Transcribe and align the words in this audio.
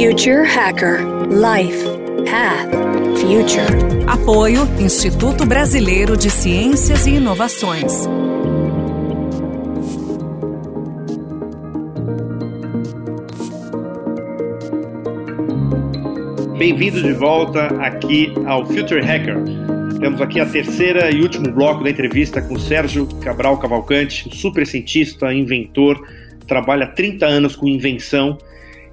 Future 0.00 0.46
Hacker 0.46 1.00
Life 1.28 1.84
Path 2.24 2.70
Future. 3.20 4.08
Apoio 4.08 4.62
Instituto 4.80 5.44
Brasileiro 5.44 6.16
de 6.16 6.30
Ciências 6.30 7.06
e 7.06 7.16
Inovações. 7.16 8.06
Bem-vindo 16.56 17.02
de 17.02 17.12
volta 17.12 17.66
aqui 17.84 18.32
ao 18.46 18.64
Future 18.64 19.04
Hacker. 19.04 19.36
Temos 20.00 20.22
aqui 20.22 20.40
a 20.40 20.46
terceira 20.46 21.10
e 21.10 21.20
último 21.20 21.52
bloco 21.52 21.84
da 21.84 21.90
entrevista 21.90 22.40
com 22.40 22.58
Sérgio 22.58 23.06
Cabral 23.20 23.58
Cavalcante, 23.58 24.26
um 24.26 24.32
super 24.32 24.66
cientista, 24.66 25.30
inventor, 25.30 26.02
trabalha 26.46 26.84
há 26.84 26.88
30 26.88 27.26
anos 27.26 27.54
com 27.54 27.68
invenção 27.68 28.38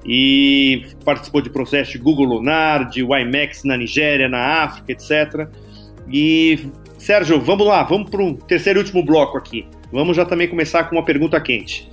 e 0.07 0.85
participou 1.03 1.41
de 1.41 1.49
processos 1.49 1.91
de 1.91 1.99
Google 1.99 2.25
Lunar, 2.25 2.89
de 2.89 3.03
WiMAX 3.03 3.63
na 3.65 3.75
Nigéria, 3.75 4.29
na 4.29 4.63
África, 4.63 4.93
etc. 4.93 5.49
E, 6.09 6.69
Sérgio, 6.97 7.41
vamos 7.41 7.67
lá, 7.67 7.83
vamos 7.83 8.09
para 8.09 8.23
o 8.23 8.33
terceiro 8.33 8.79
e 8.79 8.83
último 8.83 9.03
bloco 9.03 9.37
aqui. 9.37 9.67
Vamos 9.91 10.15
já 10.15 10.25
também 10.25 10.47
começar 10.47 10.85
com 10.85 10.95
uma 10.95 11.03
pergunta 11.03 11.39
quente. 11.41 11.89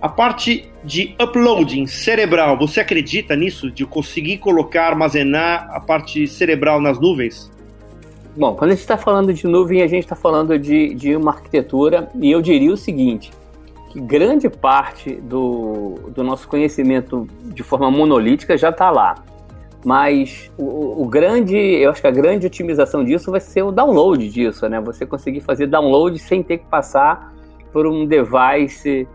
A 0.00 0.08
parte 0.08 0.68
de 0.82 1.14
uploading 1.22 1.86
cerebral, 1.86 2.58
você 2.58 2.80
acredita 2.80 3.36
nisso? 3.36 3.70
De 3.70 3.84
conseguir 3.84 4.38
colocar, 4.38 4.88
armazenar 4.88 5.68
a 5.70 5.78
parte 5.78 6.26
cerebral 6.26 6.80
nas 6.80 6.98
nuvens? 6.98 7.52
Bom, 8.36 8.54
quando 8.54 8.70
a 8.70 8.74
gente 8.74 8.80
está 8.80 8.96
falando 8.96 9.32
de 9.32 9.46
nuvem, 9.46 9.82
a 9.82 9.86
gente 9.86 10.04
está 10.04 10.16
falando 10.16 10.58
de, 10.58 10.94
de 10.94 11.14
uma 11.14 11.32
arquitetura, 11.32 12.10
e 12.20 12.30
eu 12.30 12.40
diria 12.40 12.72
o 12.72 12.76
seguinte: 12.76 13.30
que 13.92 14.00
grande 14.00 14.48
parte 14.48 15.16
do, 15.16 15.96
do 16.14 16.24
nosso 16.24 16.48
conhecimento 16.48 17.28
de 17.42 17.62
forma 17.62 17.90
monolítica 17.90 18.56
já 18.56 18.70
está 18.70 18.90
lá. 18.90 19.16
Mas 19.84 20.50
o, 20.56 21.02
o, 21.02 21.06
grande, 21.06 21.56
eu 21.56 21.90
acho 21.90 22.00
que 22.00 22.06
a 22.06 22.10
grande 22.10 22.46
otimização 22.46 23.04
disso 23.04 23.30
vai 23.30 23.40
ser 23.40 23.62
o 23.62 23.70
download 23.70 24.26
disso, 24.30 24.66
né? 24.66 24.80
Você 24.80 25.04
conseguir 25.04 25.40
fazer 25.40 25.66
download 25.66 26.18
sem 26.18 26.42
ter 26.42 26.58
que 26.58 26.66
passar 26.66 27.34
por 27.70 27.86
um 27.86 28.06
device 28.06 29.06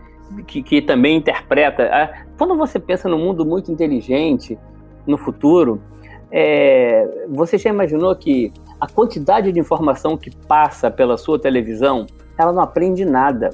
que, 0.46 0.62
que 0.62 0.80
também 0.80 1.16
interpreta. 1.16 1.88
Ah, 1.90 2.26
quando 2.36 2.54
você 2.54 2.78
pensa 2.78 3.08
no 3.08 3.18
mundo 3.18 3.44
muito 3.44 3.72
inteligente, 3.72 4.56
no 5.04 5.18
futuro, 5.18 5.82
é, 6.30 7.26
você 7.28 7.58
já 7.58 7.70
imaginou 7.70 8.14
que 8.14 8.52
a 8.80 8.86
quantidade 8.86 9.50
de 9.50 9.58
informação 9.58 10.16
que 10.16 10.30
passa 10.46 10.88
pela 10.88 11.16
sua 11.16 11.36
televisão, 11.36 12.06
ela 12.38 12.52
não 12.52 12.62
aprende 12.62 13.04
nada. 13.04 13.50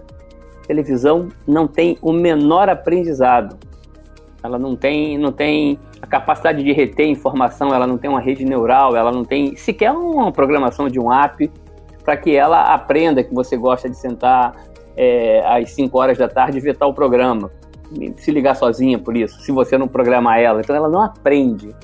Televisão 0.67 1.29
não 1.47 1.67
tem 1.67 1.98
o 2.01 2.12
menor 2.12 2.69
aprendizado. 2.69 3.57
Ela 4.43 4.59
não 4.59 4.77
tem, 4.77 5.17
não 5.17 5.33
tem 5.33 5.79
a 6.03 6.06
capacidade 6.06 6.62
de 6.62 6.73
reter 6.73 7.06
informação, 7.06 7.73
ela 7.75 7.87
não 7.87 7.97
tem 7.97 8.11
uma 8.11 8.21
rede 8.21 8.45
neural, 8.45 8.95
ela 8.95 9.11
não 9.11 9.25
tem 9.25 9.56
sequer 9.56 9.91
uma 9.91 10.31
programação 10.31 10.89
de 10.89 11.01
um 11.01 11.11
app 11.11 11.51
para 12.05 12.17
que 12.17 12.37
ela 12.37 12.75
aprenda 12.75 13.25
que 13.25 13.34
você 13.34 13.56
gosta 13.56 13.89
de 13.89 13.97
sentar 13.97 14.55
é, 14.97 15.43
às 15.47 15.71
5 15.71 15.98
horas 15.98 16.19
da 16.19 16.29
tarde 16.29 16.59
e 16.59 16.61
ver 16.61 16.77
tal 16.77 16.93
programa. 16.93 17.51
Se 18.17 18.31
ligar 18.31 18.55
sozinha 18.55 18.99
por 18.99 19.17
isso, 19.17 19.41
se 19.41 19.51
você 19.51 19.78
não 19.78 19.89
programar 19.89 20.39
ela. 20.39 20.61
Então 20.61 20.77
ela 20.77 20.89
não 20.89 21.01
aprende. 21.01 21.75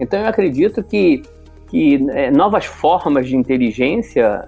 Então 0.00 0.18
eu 0.18 0.26
acredito 0.26 0.82
que 0.82 1.22
que 1.70 2.04
é, 2.10 2.32
novas 2.32 2.64
formas 2.64 3.28
de 3.28 3.36
inteligência, 3.36 4.44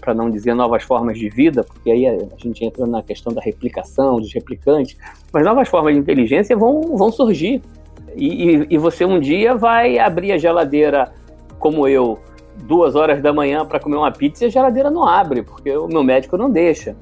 para 0.00 0.14
não 0.14 0.30
dizer 0.30 0.54
novas 0.54 0.84
formas 0.84 1.18
de 1.18 1.28
vida, 1.28 1.64
porque 1.64 1.90
aí 1.90 2.06
a, 2.06 2.16
gente 2.36 2.64
entra 2.64 2.86
na 2.86 3.02
questão 3.02 3.32
da 3.32 3.40
replicação, 3.40 4.20
dos 4.20 4.32
replicantes, 4.32 4.96
mas 5.32 5.44
novas 5.44 5.68
formas 5.68 5.94
de 5.94 6.00
inteligência 6.00 6.56
vão, 6.56 6.96
vão 6.96 7.10
surgir. 7.10 7.60
E, 8.14 8.50
e, 8.50 8.66
e 8.70 8.78
você 8.78 9.04
um 9.04 9.18
dia 9.18 9.54
vai 9.54 9.98
abrir 9.98 10.30
a 10.30 10.38
geladeira, 10.38 11.12
como 11.58 11.88
eu, 11.88 12.20
duas 12.62 12.94
horas 12.94 13.20
da 13.20 13.32
manhã 13.32 13.66
para 13.66 13.80
comer 13.80 13.96
uma 13.96 14.12
pizza 14.12 14.44
e 14.44 14.46
a 14.46 14.50
geladeira 14.50 14.90
não 14.92 15.04
abre, 15.04 15.42
porque 15.42 15.76
o 15.76 15.88
meu 15.88 16.04
médico 16.04 16.36
não 16.36 16.48
deixa. 16.48 16.94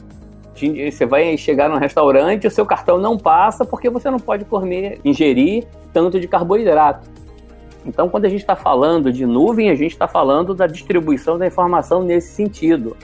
Você 0.55 1.05
vai 1.05 1.37
chegar 1.37 1.69
num 1.69 1.77
restaurante, 1.77 2.47
o 2.47 2.51
seu 2.51 2.65
cartão 2.65 2.99
não 2.99 3.19
passa 3.19 3.67
porque 3.67 3.91
você 3.91 4.11
não 4.11 4.19
pode 4.19 4.47
comer, 4.47 4.99
ingerir 5.05 5.67
tanto 5.93 6.19
de 6.19 6.27
carboidrato. 6.27 7.09
Então, 7.89 8.09
quando 8.11 8.27
a 8.27 8.29
gente 8.29 8.41
está 8.41 8.55
falando 8.55 9.11
de 9.11 9.25
nuvem, 9.25 9.71
a 9.71 9.75
gente 9.75 9.93
está 9.93 10.07
falando 10.07 10.55
da 10.55 10.67
distribuição 10.67 11.39
da 11.39 11.47
informação 11.47 12.03
nesse 12.03 12.35
sentido. 12.35 12.95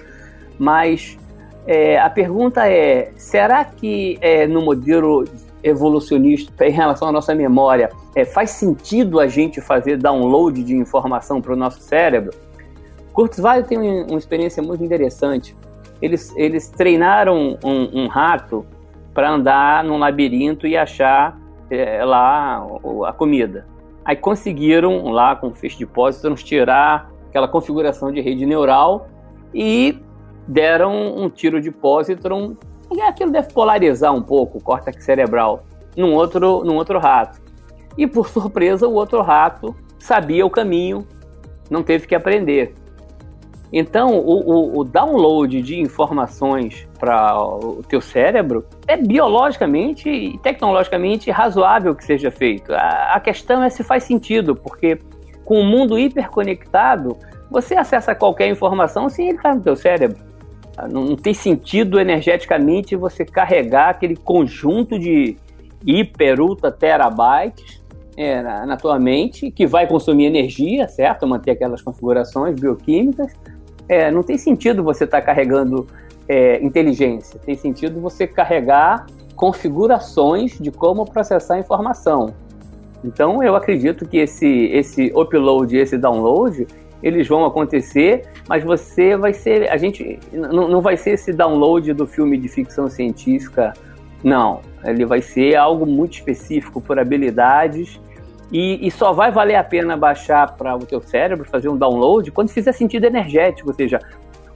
Mas 0.59 1.19
é, 1.67 1.99
a 1.99 2.11
pergunta 2.11 2.69
é: 2.69 3.11
será 3.17 3.65
que 3.65 4.19
é, 4.21 4.47
no 4.47 4.61
modelo 4.61 5.25
evolucionista 5.63 6.67
em 6.67 6.71
relação 6.71 7.09
à 7.09 7.13
nossa 7.13 7.35
memória, 7.35 7.89
é, 8.15 8.27
faz 8.27 8.51
sentido 8.51 9.19
a 9.19 9.27
gente 9.27 9.63
fazer 9.63 9.97
download 9.97 10.63
de 10.63 10.77
informação 10.77 11.41
para 11.41 11.55
o 11.55 11.57
nosso 11.57 11.81
cérebro? 11.81 12.33
Kurzweil 13.15 13.65
tem 13.65 13.79
uma 13.79 14.19
experiência 14.19 14.63
muito 14.63 14.85
interessante. 14.85 15.57
Eles, 16.03 16.35
eles 16.37 16.69
treinaram 16.69 17.57
um, 17.65 18.03
um 18.03 18.07
rato 18.07 18.67
para 19.15 19.31
andar 19.31 19.83
num 19.83 19.97
labirinto 19.97 20.67
e 20.67 20.77
achar 20.77 21.39
é, 21.71 22.05
lá 22.05 22.67
a 23.07 23.13
comida. 23.13 23.67
Aí 24.05 24.17
conseguiram 24.17 25.09
lá 25.11 25.35
com 25.35 25.49
o 25.49 25.53
de 25.53 25.87
pósitrons 25.87 26.43
tirar 26.43 27.11
aquela 27.29 27.49
configuração 27.49 28.13
de 28.13 28.21
rede 28.21 28.45
neural 28.45 29.09
e 29.53 29.99
deram 30.47 31.17
um 31.17 31.31
tiro 31.31 31.61
de 31.61 31.71
pósitron 31.71 32.55
e 32.93 33.01
aquilo 33.01 33.31
deve 33.31 33.53
polarizar 33.53 34.15
um 34.15 34.23
pouco 34.23 34.59
o 34.59 34.61
córtex 34.61 35.05
cerebral 35.05 35.65
num 35.97 36.15
outro, 36.15 36.63
num 36.65 36.77
outro 36.77 36.99
rato. 36.99 37.41
E 37.97 38.07
por 38.07 38.29
surpresa, 38.29 38.87
o 38.87 38.95
outro 38.95 39.23
rato 39.23 39.75
sabia 39.99 40.45
o 40.45 40.51
caminho, 40.51 41.07
não 41.71 41.83
teve 41.83 42.07
que 42.07 42.15
aprender. 42.15 42.75
Então, 43.77 44.17
o, 44.17 44.39
o, 44.49 44.79
o 44.79 44.85
download 44.85 45.61
de 45.61 45.81
informações 45.81 46.87
para 46.97 47.37
o 47.37 47.83
teu 47.83 48.01
cérebro 48.01 48.65
é 48.87 48.97
biologicamente 48.97 50.09
e 50.09 50.39
tecnologicamente 50.39 51.29
razoável 51.29 51.93
que 51.93 52.05
seja 52.05 52.31
feito. 52.31 52.73
A, 52.73 53.15
a 53.15 53.19
questão 53.19 53.65
é 53.65 53.69
se 53.69 53.83
faz 53.83 54.05
sentido, 54.05 54.55
porque 54.55 55.01
com 55.45 55.59
o 55.59 55.65
mundo 55.65 55.99
hiperconectado, 55.99 57.17
você 57.51 57.75
acessa 57.75 58.15
qualquer 58.15 58.47
informação 58.47 59.09
sem 59.09 59.27
ele 59.27 59.39
estar 59.39 59.57
no 59.57 59.61
teu 59.61 59.75
cérebro. 59.75 60.23
Não, 60.89 61.05
não 61.07 61.17
tem 61.17 61.35
sentido 61.35 61.99
energeticamente 61.99 62.95
você 62.95 63.25
carregar 63.25 63.89
aquele 63.89 64.15
conjunto 64.15 64.97
de 64.97 65.37
hiper, 65.85 66.41
ultra 66.41 66.71
terabytes 66.71 67.83
é, 68.17 68.41
na, 68.41 68.67
na, 68.67 68.77
tua 68.77 69.01
mente, 69.01 69.51
que 69.51 69.67
vai 69.67 69.89
consumir 69.89 70.27
energia, 70.27 70.87
certo? 70.87 71.27
Manter 71.27 71.51
aquelas 71.51 71.83
configurações 71.83 72.59
bioquímicas, 72.59 73.35
é, 73.89 74.11
não 74.11 74.23
tem 74.23 74.39
sentido 74.39 74.83
você 74.83 75.05
estar 75.05 75.21
tá 75.21 75.27
carregando 75.27 75.87
é, 76.29 76.63
inteligência, 76.63 77.39
tem 77.39 77.57
sentido 77.57 78.01
você 78.01 78.27
carregar 78.27 79.07
configurações 79.35 80.59
de 80.59 80.71
como 80.71 81.05
processar 81.05 81.55
a 81.55 81.59
informação. 81.59 82.35
Então, 83.05 83.43
eu 83.43 83.55
acredito 83.55 84.07
que 84.09 84.17
esse, 84.17 84.67
esse 84.67 85.13
upload 85.15 85.77
e 85.77 85.79
esse 85.79 85.99
download, 85.99 86.67
eles 87.03 87.29
vão 87.29 87.45
acontecer, 87.45 88.27
mas 88.49 88.65
você 88.65 89.17
vai 89.17 89.35
ser, 89.35 89.71
a 89.71 89.77
gente, 89.77 90.19
não, 90.33 90.69
não 90.69 90.81
vai 90.81 90.97
ser 90.97 91.11
esse 91.11 91.33
download 91.33 91.93
do 91.93 92.07
filme 92.07 92.39
de 92.39 92.49
ficção 92.49 92.89
científica, 92.89 93.75
não. 94.23 94.63
Ele 94.83 95.05
vai 95.05 95.21
ser 95.21 95.55
algo 95.57 95.85
muito 95.85 96.15
específico 96.15 96.81
por 96.81 96.99
habilidades 96.99 98.01
e, 98.53 98.87
e, 98.87 98.91
só 98.91 99.13
vai 99.13 99.31
valer 99.31 99.57
a 99.57 99.65
pena 99.65 99.97
baixar 99.97 100.55
para 100.57 100.77
o 100.77 100.81
teu 100.81 101.01
cérebro, 101.01 101.45
fazer 101.45 101.69
um 101.69 101.77
download, 101.77 102.31
quando 102.31 102.51
fizer 102.51 102.73
sentido 102.73 103.05
energético, 103.05 103.71
ou 103.71 103.75
seja, 103.75 103.99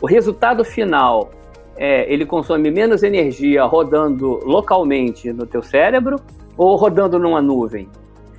o 0.00 0.06
resultado 0.06 0.64
final 0.64 1.30
é, 1.76 2.12
ele 2.12 2.26
consome 2.26 2.70
menos 2.70 3.02
energia 3.02 3.64
rodando 3.64 4.40
localmente 4.44 5.32
no 5.32 5.46
teu 5.46 5.62
cérebro 5.62 6.16
ou 6.56 6.76
rodando 6.76 7.18
numa 7.18 7.40
nuvem. 7.40 7.88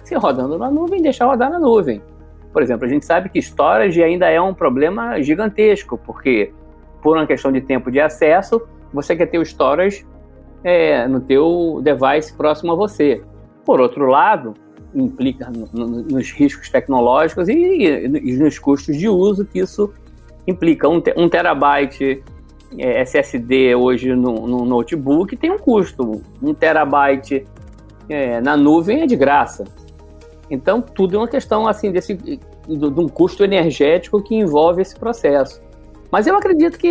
Se 0.04 0.16
rodando 0.16 0.58
na 0.58 0.70
nuvem, 0.70 1.02
deixa 1.02 1.26
rodar 1.26 1.50
na 1.50 1.60
nuvem. 1.60 2.02
Por 2.52 2.62
exemplo, 2.62 2.86
a 2.86 2.90
gente 2.90 3.06
sabe 3.06 3.30
que 3.30 3.40
storage 3.40 4.04
ainda 4.04 4.30
é 4.30 4.42
um 4.42 4.54
problema 4.54 5.22
gigantesco, 5.22 5.98
porque 5.98 6.52
por 7.02 7.16
uma 7.16 7.26
questão 7.26 7.52
de 7.52 7.62
tempo 7.62 7.92
de 7.92 8.00
acesso, 8.00 8.62
você 8.94 9.16
quer 9.16 9.28
ter 9.28 9.38
o 9.38 9.44
storage 9.44 10.06
é, 10.64 11.08
no 11.08 11.22
teu 11.22 11.80
device 11.82 12.36
próximo 12.36 12.74
a 12.74 12.76
você. 12.76 13.24
Por 13.64 13.80
outro 13.80 14.08
lado, 14.08 14.54
implica 14.94 15.50
no, 15.50 15.70
no, 15.72 16.02
nos 16.04 16.32
riscos 16.32 16.70
tecnológicos 16.70 17.48
e, 17.48 17.54
e, 17.54 18.38
nos 18.38 18.58
custos 18.58 18.98
de 18.98 19.08
uso 19.08 19.46
que 19.46 19.60
isso 19.60 19.92
implica. 20.48 20.88
Um, 20.90 21.02
um 21.16 21.30
terabyte 21.30 22.24
é, 22.78 23.02
SSD 23.02 23.76
hoje 23.76 24.14
no, 24.16 24.48
no, 24.48 24.66
notebook 24.66 25.36
tem 25.36 25.52
um 25.52 25.58
custo. 25.58 26.22
Um 26.42 26.54
terabyte 26.54 27.46
é, 28.08 28.42
na 28.42 28.58
nuvem 28.58 29.02
é 29.02 29.06
de 29.06 29.16
graça. 29.16 29.64
Então, 30.50 30.82
tudo 30.82 31.16
é 31.16 31.20
uma 31.20 31.28
questão 31.28 31.68
assim 31.68 31.92
desse, 31.92 32.16
de, 32.16 32.40
de 32.68 33.00
um 33.00 33.08
custo 33.08 33.44
energético 33.44 34.22
que 34.22 34.36
envolve 34.36 34.82
esse 34.82 34.96
processo. 34.96 35.62
Mas 36.12 36.26
eu 36.26 36.36
acredito 36.36 36.78
que 36.80 36.90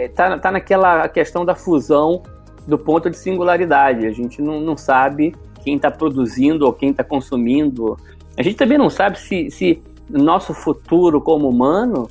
está 0.00 0.36
tá 0.38 0.50
naquela 0.50 1.08
questão 1.08 1.44
da 1.44 1.54
fusão 1.54 2.22
do 2.66 2.76
ponto 2.76 3.08
de 3.08 3.16
singularidade. 3.16 4.06
A 4.06 4.10
gente 4.10 4.42
não, 4.42 4.60
não 4.60 4.76
sabe 4.76 5.32
quem 5.62 5.76
está 5.76 5.90
produzindo 5.90 6.66
ou 6.66 6.72
quem 6.72 6.90
está 6.90 7.04
consumindo. 7.04 7.96
A 8.36 8.42
gente 8.42 8.56
também 8.56 8.78
não 8.78 8.90
sabe 8.90 9.18
se, 9.18 9.50
se 9.50 9.82
nosso 10.08 10.52
futuro 10.52 11.20
como 11.20 11.48
humano, 11.48 12.08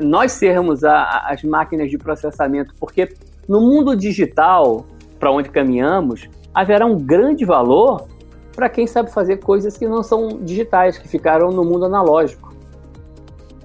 nós 0.00 0.32
sermos 0.32 0.84
a, 0.84 1.26
as 1.28 1.42
máquinas 1.42 1.90
de 1.90 1.98
processamento, 1.98 2.74
porque 2.78 3.14
no 3.48 3.60
mundo 3.60 3.96
digital, 3.96 4.86
para 5.18 5.30
onde 5.30 5.50
caminhamos, 5.50 6.28
haverá 6.54 6.86
um 6.86 6.98
grande 6.98 7.44
valor 7.44 8.06
para 8.54 8.68
quem 8.68 8.86
sabe 8.86 9.10
fazer 9.10 9.38
coisas 9.38 9.76
que 9.76 9.86
não 9.86 10.02
são 10.02 10.40
digitais, 10.42 10.98
que 10.98 11.08
ficaram 11.08 11.50
no 11.50 11.64
mundo 11.64 11.86
analógico. 11.86 12.52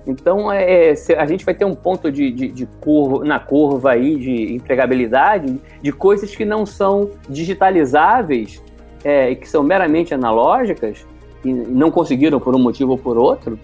Então, 0.06 0.50
é, 0.50 0.94
a 1.18 1.26
gente 1.26 1.44
vai 1.44 1.54
ter 1.54 1.66
um 1.66 1.76
ponto 1.76 2.10
de, 2.10 2.32
de, 2.32 2.48
de 2.48 2.66
curva, 2.80 3.26
na 3.26 3.40
curva 3.40 3.92
aí 3.92 4.16
de 4.16 4.56
empregabilidade 4.56 5.60
de 5.82 5.92
coisas 5.92 6.34
que 6.34 6.46
não 6.46 6.66
são 6.66 7.12
digitalizáveis 7.30 8.64
é, 9.08 9.34
que 9.36 9.48
são 9.48 9.64
meramente 9.64 10.14
analógicas 10.14 11.08
e 11.46 11.54
não 11.54 11.90
conseguiram 11.90 12.42
por 12.42 12.54
um 12.54 12.60
motivo 12.60 12.92
ou 12.92 12.98
por 12.98 13.18
outro. 13.18 13.58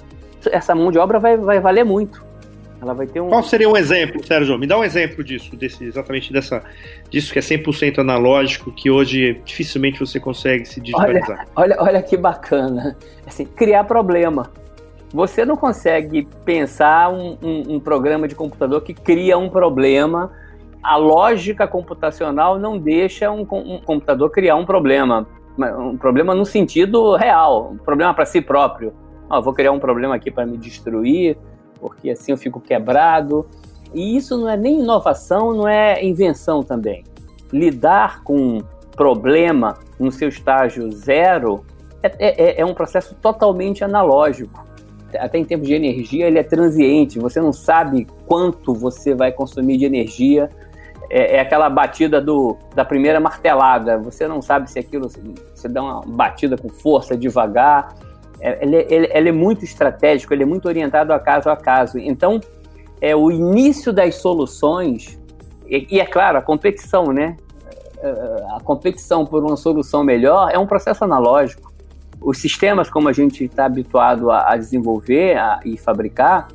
Essa 0.49 0.73
mão 0.73 0.89
de 0.89 0.97
obra 0.97 1.19
vai, 1.19 1.35
vai 1.35 1.59
valer 1.59 1.83
muito. 1.83 2.23
Ela 2.81 2.93
vai 2.93 3.05
ter 3.07 3.19
um... 3.19 3.27
Qual 3.27 3.43
seria 3.43 3.67
um 3.67 3.75
exemplo, 3.75 4.25
Sérgio? 4.25 4.57
Me 4.57 4.65
dá 4.65 4.77
um 4.77 4.85
exemplo 4.85 5.21
disso, 5.21 5.53
desse, 5.57 5.83
exatamente 5.83 6.31
dessa, 6.31 6.63
disso 7.09 7.33
que 7.33 7.39
é 7.39 7.41
100% 7.41 7.99
analógico, 7.99 8.71
que 8.71 8.89
hoje 8.89 9.41
dificilmente 9.43 9.99
você 9.99 10.17
consegue 10.17 10.65
se 10.65 10.79
digitalizar. 10.79 11.45
Olha, 11.57 11.75
olha, 11.75 11.89
olha 11.89 12.01
que 12.01 12.15
bacana. 12.15 12.95
Assim, 13.27 13.43
criar 13.43 13.83
problema. 13.83 14.49
Você 15.13 15.43
não 15.43 15.57
consegue 15.57 16.25
pensar 16.45 17.11
um, 17.11 17.37
um, 17.43 17.75
um 17.75 17.79
programa 17.81 18.29
de 18.29 18.35
computador 18.35 18.81
que 18.81 18.93
cria 18.93 19.37
um 19.37 19.49
problema. 19.49 20.31
A 20.83 20.97
lógica 20.97 21.67
computacional 21.67 22.59
não 22.59 22.77
deixa 22.77 23.31
um, 23.31 23.47
um 23.49 23.79
computador 23.79 24.29
criar 24.29 24.55
um 24.55 24.65
problema. 24.65 25.25
Um 25.57 25.97
problema 25.97 26.35
no 26.35 26.45
sentido 26.45 27.15
real, 27.15 27.71
um 27.73 27.77
problema 27.77 28.13
para 28.13 28.25
si 28.25 28.41
próprio. 28.41 28.93
Oh, 29.29 29.41
vou 29.41 29.53
criar 29.53 29.71
um 29.71 29.79
problema 29.79 30.15
aqui 30.15 30.29
para 30.29 30.45
me 30.45 30.57
destruir, 30.57 31.37
porque 31.79 32.09
assim 32.09 32.31
eu 32.31 32.37
fico 32.37 32.59
quebrado. 32.59 33.47
E 33.93 34.17
isso 34.17 34.37
não 34.37 34.49
é 34.49 34.57
nem 34.57 34.79
inovação, 34.79 35.53
não 35.53 35.67
é 35.67 36.03
invenção 36.03 36.63
também. 36.63 37.03
Lidar 37.51 38.23
com 38.23 38.59
problema 38.95 39.77
no 39.99 40.11
seu 40.11 40.27
estágio 40.27 40.89
zero 40.91 41.63
é, 42.01 42.11
é, 42.19 42.61
é 42.61 42.65
um 42.65 42.73
processo 42.73 43.15
totalmente 43.15 43.83
analógico. 43.83 44.65
Até 45.17 45.37
em 45.37 45.45
termos 45.45 45.67
de 45.67 45.75
energia, 45.75 46.27
ele 46.27 46.39
é 46.39 46.43
transiente, 46.43 47.19
você 47.19 47.39
não 47.39 47.53
sabe 47.53 48.07
quanto 48.25 48.73
você 48.73 49.13
vai 49.13 49.31
consumir 49.31 49.77
de 49.77 49.85
energia. 49.85 50.49
É, 51.15 51.35
é 51.35 51.39
aquela 51.39 51.69
batida 51.69 52.19
do, 52.19 52.57
da 52.73 52.83
primeira 52.83 53.19
martelada, 53.19 53.99
você 53.99 54.27
não 54.27 54.41
sabe 54.41 54.67
se 54.71 54.79
aquilo, 54.79 55.07
você 55.53 55.69
dá 55.69 55.83
uma 55.83 56.01
batida 56.01 56.57
com 56.57 56.69
força, 56.69 57.15
devagar, 57.15 57.93
é, 58.41 58.65
ele, 58.65 58.77
ele, 58.89 59.09
ele, 59.13 59.29
é 59.29 59.31
muito 59.31 59.63
estratégico, 59.63 60.33
ele 60.33 60.41
é 60.41 60.45
muito 60.45 60.67
orientado 60.67 61.13
a 61.13 61.19
caso 61.19 61.51
a 61.51 61.55
caso. 61.55 61.99
Então, 61.99 62.41
é 62.99 63.15
o 63.15 63.31
início 63.31 63.93
das 63.93 64.15
soluções, 64.15 65.19
e, 65.67 65.85
e 65.91 65.99
é 65.99 66.05
claro, 66.05 66.39
a 66.39 66.41
competição, 66.41 67.13
né? 67.13 67.37
É, 67.99 68.09
a 68.55 68.59
competição 68.63 69.23
por 69.23 69.43
uma 69.43 69.55
solução 69.55 70.03
melhor 70.03 70.49
é 70.51 70.57
um 70.57 70.65
processo 70.65 71.03
analógico. 71.03 71.71
Os 72.19 72.39
sistemas, 72.39 72.89
como 72.89 73.07
a 73.07 73.13
gente 73.13 73.43
está 73.43 73.65
habituado 73.65 74.31
a, 74.31 74.53
a 74.53 74.57
desenvolver 74.57 75.37
a, 75.37 75.59
e 75.63 75.77
fabricar, 75.77 76.47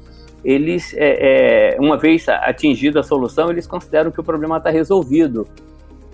eles, 0.45 0.95
é, 0.97 1.75
é, 1.75 1.81
uma 1.81 1.97
vez 1.97 2.29
atingida 2.29 3.01
a 3.01 3.03
solução, 3.03 3.51
eles 3.51 3.67
consideram 3.67 4.11
que 4.11 4.21
o 4.21 4.25
problema 4.25 4.59
está 4.59 4.71
resolvido. 4.71 5.47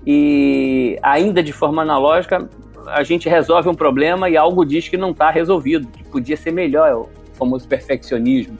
E 0.07 0.99
ainda 1.03 1.43
de 1.43 1.53
forma 1.53 1.83
analógica, 1.83 2.49
a 2.87 3.03
gente 3.03 3.29
resolve 3.29 3.69
um 3.69 3.75
problema 3.75 4.29
e 4.29 4.37
algo 4.37 4.65
diz 4.65 4.89
que 4.89 4.97
não 4.97 5.11
está 5.11 5.31
resolvido, 5.31 5.87
que 5.89 6.05
podia 6.05 6.37
ser 6.37 6.53
melhor, 6.53 6.89
é 6.89 6.95
o 6.95 7.09
famoso 7.33 7.67
perfeccionismo. 7.67 8.59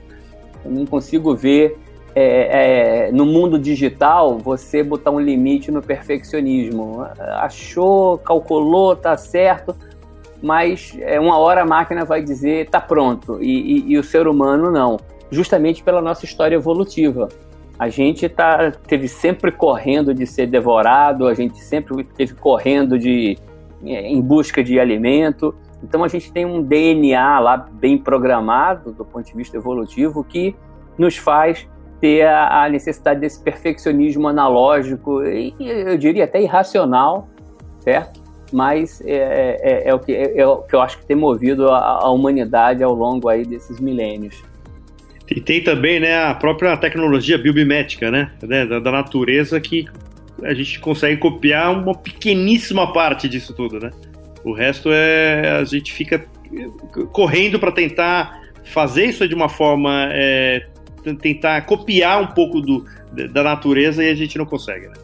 Eu 0.65 0.71
não 0.71 0.87
consigo 0.87 1.35
ver 1.35 1.77
é, 2.15 3.09
é, 3.09 3.13
no 3.13 3.27
mundo 3.27 3.59
digital 3.59 4.39
você 4.39 4.83
botar 4.83 5.11
um 5.11 5.21
limite 5.21 5.71
no 5.71 5.83
perfeccionismo. 5.83 7.07
Achou, 7.19 8.19
calculou, 8.19 8.95
tá 8.95 9.17
certo, 9.17 9.75
mas 10.43 10.97
é, 11.01 11.19
uma 11.19 11.39
hora 11.39 11.63
a 11.63 11.67
máquina 11.67 12.05
vai 12.05 12.23
dizer 12.23 12.69
tá 12.69 12.81
pronto 12.81 13.43
e, 13.43 13.79
e, 13.79 13.93
e 13.93 13.99
o 13.99 14.05
ser 14.05 14.29
humano 14.29 14.71
não, 14.71 14.99
justamente 15.35 15.83
pela 15.83 16.01
nossa 16.01 16.25
história 16.25 16.55
evolutiva. 16.55 17.29
A 17.79 17.89
gente 17.89 18.29
tá, 18.29 18.71
teve 18.71 19.09
sempre 19.09 19.51
correndo 19.51 20.15
de 20.15 20.27
ser 20.27 20.47
devorado, 20.47 21.27
a 21.27 21.35
gente 21.35 21.59
sempre 21.59 22.05
teve 22.05 22.35
correndo 22.35 22.99
de 22.99 23.37
em 23.83 24.21
busca 24.23 24.63
de 24.63 24.79
alimento. 24.79 25.55
Então 25.83 26.03
a 26.03 26.09
gente 26.09 26.33
tem 26.33 26.47
um 26.47 26.63
DNA 26.63 27.39
lá 27.41 27.57
bem 27.57 27.99
programado 27.99 28.93
do 28.93 29.05
ponto 29.05 29.27
de 29.27 29.35
vista 29.35 29.57
evolutivo 29.57 30.25
que 30.25 30.55
nos 30.97 31.17
faz 31.17 31.69
ter 32.01 32.27
a, 32.27 32.69
necessidade 32.69 33.21
desse 33.21 33.43
perfeccionismo 33.43 34.29
analógico 34.29 35.23
e 35.25 35.55
eu 35.59 35.97
diria 35.97 36.25
até 36.25 36.43
irracional, 36.43 37.29
certo? 37.81 38.23
Mas 38.53 39.01
é, 39.01 39.59
é, 39.63 39.89
é 39.89 39.95
o, 39.95 39.99
que, 39.99 40.13
é, 40.13 40.39
é, 40.39 40.47
o 40.47 40.59
que 40.59 40.75
eu 40.75 40.81
acho 40.81 40.99
que 40.99 41.07
tem 41.07 41.17
movido 41.17 41.71
a, 41.71 42.05
a 42.05 42.11
humanidade 42.11 42.83
ao 42.83 42.95
longo 42.95 43.29
aí 43.29 43.45
desses 43.45 43.81
milênios. 43.81 44.43
E 45.31 45.41
tem 45.41 45.63
também 45.63 46.01
né, 46.01 46.23
a 46.25 46.35
própria 46.35 46.77
tecnologia 46.77 47.39
biomimética 47.39 48.11
né, 48.11 48.31
da, 48.43 48.79
da 48.79 48.93
natureza 48.93 49.59
que 49.61 49.87
a 50.43 50.53
gente 50.53 50.79
consegue 50.81 51.19
copiar 51.19 51.73
uma 51.73 51.95
pequeníssima 51.95 52.93
parte 52.93 53.29
disso 53.29 53.55
tudo, 53.55 53.81
né? 53.81 53.91
O 54.45 54.53
resto 54.53 54.91
é 54.93 55.59
a 55.59 55.65
gente 55.65 55.93
fica 55.93 56.27
correndo 57.13 57.59
para 57.59 57.73
tentar 57.73 58.43
fazer 58.65 59.07
isso 59.07 59.27
de 59.27 59.35
uma 59.35 59.49
forma, 59.49 60.09
é, 60.13 60.67
tentar 61.21 61.63
copiar 61.63 62.21
um 62.21 62.27
pouco 62.27 62.61
do, 62.61 62.85
da 63.33 63.43
natureza 63.43 64.05
e 64.05 64.11
a 64.11 64.15
gente 64.15 64.37
não 64.37 64.45
consegue, 64.45 64.89
né? 64.89 64.95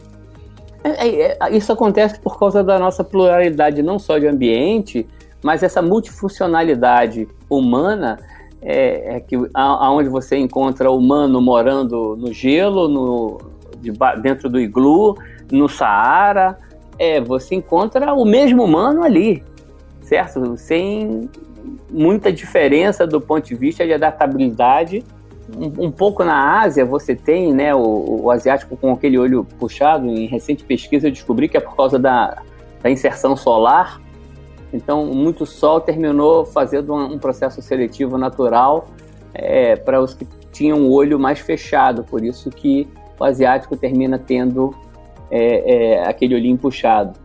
É, 0.83 1.07
é, 1.07 1.39
é, 1.41 1.57
isso 1.57 1.73
acontece 1.73 2.19
por 2.21 2.39
causa 2.39 2.65
da 2.65 2.79
nossa 2.79 3.05
pluralidade, 3.05 3.83
não 3.83 3.99
só 3.99 4.19
de 4.19 4.27
ambiente, 4.27 5.07
mas 5.43 5.63
essa 5.63 5.83
multifuncionalidade 5.83 7.29
humana 7.49 8.19
é, 8.63 9.17
é 9.17 9.21
que 9.21 9.37
aonde 9.55 10.09
você 10.09 10.37
encontra 10.37 10.91
humano 10.91 11.41
morando 11.41 12.17
no 12.17 12.33
gelo, 12.33 12.89
no, 12.89 13.39
de, 13.81 13.93
dentro 14.21 14.49
do 14.49 14.61
iglu, 14.61 15.17
no 15.51 15.69
Saara, 15.69 16.59
é, 16.99 17.21
você 17.21 17.55
encontra 17.55 18.13
o 18.13 18.25
mesmo 18.25 18.63
humano 18.63 19.03
ali, 19.03 19.43
certo? 20.03 20.57
Sem 20.57 21.29
muita 21.91 22.33
diferença 22.33 23.07
do 23.07 23.21
ponto 23.21 23.47
de 23.47 23.55
vista 23.55 23.85
de 23.87 23.93
adaptabilidade. 23.93 25.03
Um, 25.57 25.87
um 25.87 25.91
pouco 25.91 26.23
na 26.23 26.61
Ásia 26.61 26.85
você 26.85 27.17
tem 27.17 27.53
né, 27.53 27.75
o, 27.75 28.23
o, 28.23 28.31
asiático 28.31 28.77
com 28.77 28.93
aquele 28.93 29.19
olho 29.19 29.45
puxado. 29.59 30.07
Em 30.07 30.27
recente 30.27 30.63
pesquisa 30.63 31.09
eu 31.09 31.11
descobri 31.11 31.49
que 31.49 31.57
é 31.57 31.61
por 31.61 31.75
causa 31.75 31.99
da, 31.99 32.43
da 32.83 32.91
inserção 32.91 33.35
solar. 33.37 34.01
Então, 34.73 35.07
muito 35.07 35.45
sol 35.45 35.81
terminou 35.81 36.45
fazendo 36.45 36.95
um, 36.95 37.19
processo 37.19 37.61
seletivo 37.61 38.17
natural 38.17 38.87
é, 39.35 39.77
para 39.77 40.01
os 40.01 40.15
que 40.15 40.27
tinham 40.53 40.83
o 40.83 40.93
olho 40.93 41.19
mais 41.19 41.41
fechado. 41.41 42.05
Por 42.05 42.25
isso 42.25 42.51
que 42.51 42.89
o 43.19 43.25
asiático 43.25 43.77
termina 43.77 44.19
tendo 44.19 44.75
é, 45.31 45.95
é, 45.95 46.09
aquele 46.09 46.35
olhinho 46.35 46.57
puxado. 46.57 47.19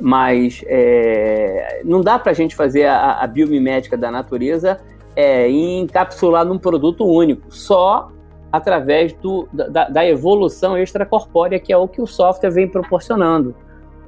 Mas 0.00 0.64
é, 0.66 1.82
não 1.84 2.00
dá 2.00 2.18
para 2.18 2.32
a 2.32 2.34
gente 2.34 2.56
fazer 2.56 2.86
a, 2.86 3.20
a 3.20 3.26
biomimética 3.26 3.96
da 3.96 4.10
natureza 4.10 4.80
é, 5.14 5.48
e 5.48 5.78
encapsular 5.78 6.44
num 6.44 6.58
produto 6.58 7.04
único, 7.04 7.54
só 7.54 8.10
através 8.50 9.12
do, 9.14 9.48
da, 9.52 9.88
da, 9.88 10.06
evolução 10.06 10.76
extracorpórea, 10.76 11.58
que 11.58 11.72
é 11.72 11.76
o 11.76 11.88
que 11.88 12.02
o 12.02 12.06
software 12.06 12.50
vem 12.50 12.68
proporcionando. 12.68 13.54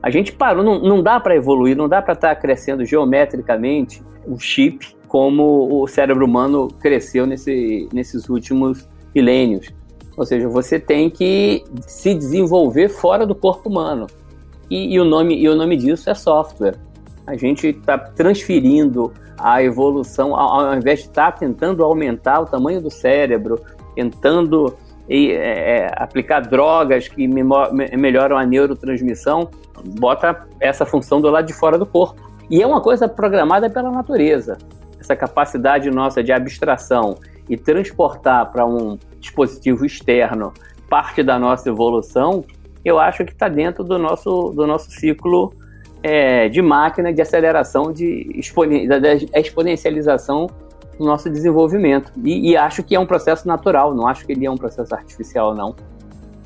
A 0.04 0.11
gente 0.11 0.32
parou, 0.32 0.62
não, 0.62 0.78
não 0.80 1.02
dá 1.02 1.18
para 1.18 1.34
evoluir, 1.34 1.75
não 1.75 1.88
dá 1.88 2.02
para 2.02 2.12
estar 2.12 2.34
tá 2.34 2.38
crescendo 2.38 2.84
geometricamente 2.84 4.02
o 4.26 4.38
chip 4.38 4.94
como 5.08 5.82
o 5.82 5.88
cérebro 5.88 6.26
humano 6.26 6.68
cresceu 6.68 7.26
nesse, 7.26 7.88
nesses 7.90 8.28
últimos 8.28 8.87
milênios. 9.14 9.73
Ou 10.14 10.26
seja, 10.26 10.46
você 10.46 10.78
tem 10.78 11.08
que 11.08 11.64
se 11.87 12.12
desenvolver 12.12 12.90
fora 12.90 13.25
do 13.25 13.34
corpo 13.34 13.70
humano. 13.70 14.06
E, 14.68 14.92
e 14.92 15.00
o, 15.00 15.06
nome, 15.06 15.40
e 15.40 15.49
o 15.49 15.56
nome 15.56 15.75
disso 15.75 16.11
é 16.11 16.14
software. 16.14 16.75
A 17.26 17.34
gente 17.34 17.68
está 17.68 17.96
transferindo 17.96 19.11
a 19.38 19.62
evolução, 19.62 20.37
ao, 20.37 20.66
ao 20.66 20.76
invés 20.76 20.99
de 20.99 21.06
estar 21.06 21.32
tá 21.32 21.38
tentando 21.38 21.82
aumentar 21.82 22.40
o 22.40 22.44
tamanho 22.44 22.82
do 22.82 22.90
cérebro, 22.90 23.58
tentando 23.94 24.76
e, 25.08 25.32
é, 25.32 25.92
aplicar 25.96 26.40
drogas 26.40 27.08
que 27.08 27.26
me, 27.28 27.42
me, 27.42 27.96
melhoram 27.96 28.37
a 28.37 28.44
neurotransmissão, 28.44 29.50
bota 29.99 30.46
essa 30.61 30.87
função 30.87 31.20
do 31.20 31.30
lado 31.30 31.46
de 31.46 31.52
fora 31.52 31.78
do 31.78 31.87
corpo. 31.87 32.20
E 32.50 32.62
é 32.62 32.66
uma 32.66 32.80
coisa 32.80 33.08
programada 33.08 33.68
pela 33.70 33.90
natureza. 33.90 34.58
Essa 34.99 35.14
capacidade 35.14 35.90
nossa 35.90 36.23
de 36.23 36.32
abstração 36.32 37.16
e 37.49 37.56
transportar 37.56 38.50
para 38.50 38.64
um 38.64 38.99
dispositivo 39.20 39.84
externo 39.84 40.52
parte 40.88 41.23
da 41.23 41.38
nossa 41.38 41.68
evolução, 41.68 42.44
eu 42.84 42.99
acho 42.99 43.25
que 43.25 43.32
está 43.32 43.49
dentro 43.49 43.82
do 43.82 43.99
nosso, 43.99 44.50
do 44.50 44.66
nosso 44.66 44.90
ciclo 44.90 45.52
é, 46.02 46.49
de 46.49 46.61
máquina 46.61 47.12
de 47.12 47.23
aceleração, 47.23 47.92
de 47.92 48.40
da 49.32 49.40
exponencialização 49.40 50.46
do 50.99 51.05
nosso 51.05 51.31
desenvolvimento. 51.31 52.13
E, 52.25 52.51
e, 52.51 52.57
acho 52.57 52.83
que 52.83 52.95
é 52.95 53.01
um 53.01 53.07
processo 53.07 53.47
natural, 53.47 53.95
não 53.95 54.07
acho 54.07 54.27
que 54.27 54.33
ele 54.33 54.47
é 54.47 54.51
um 54.51 54.57
processo 54.57 54.95
artificial, 54.95 55.55
não. 55.55 55.75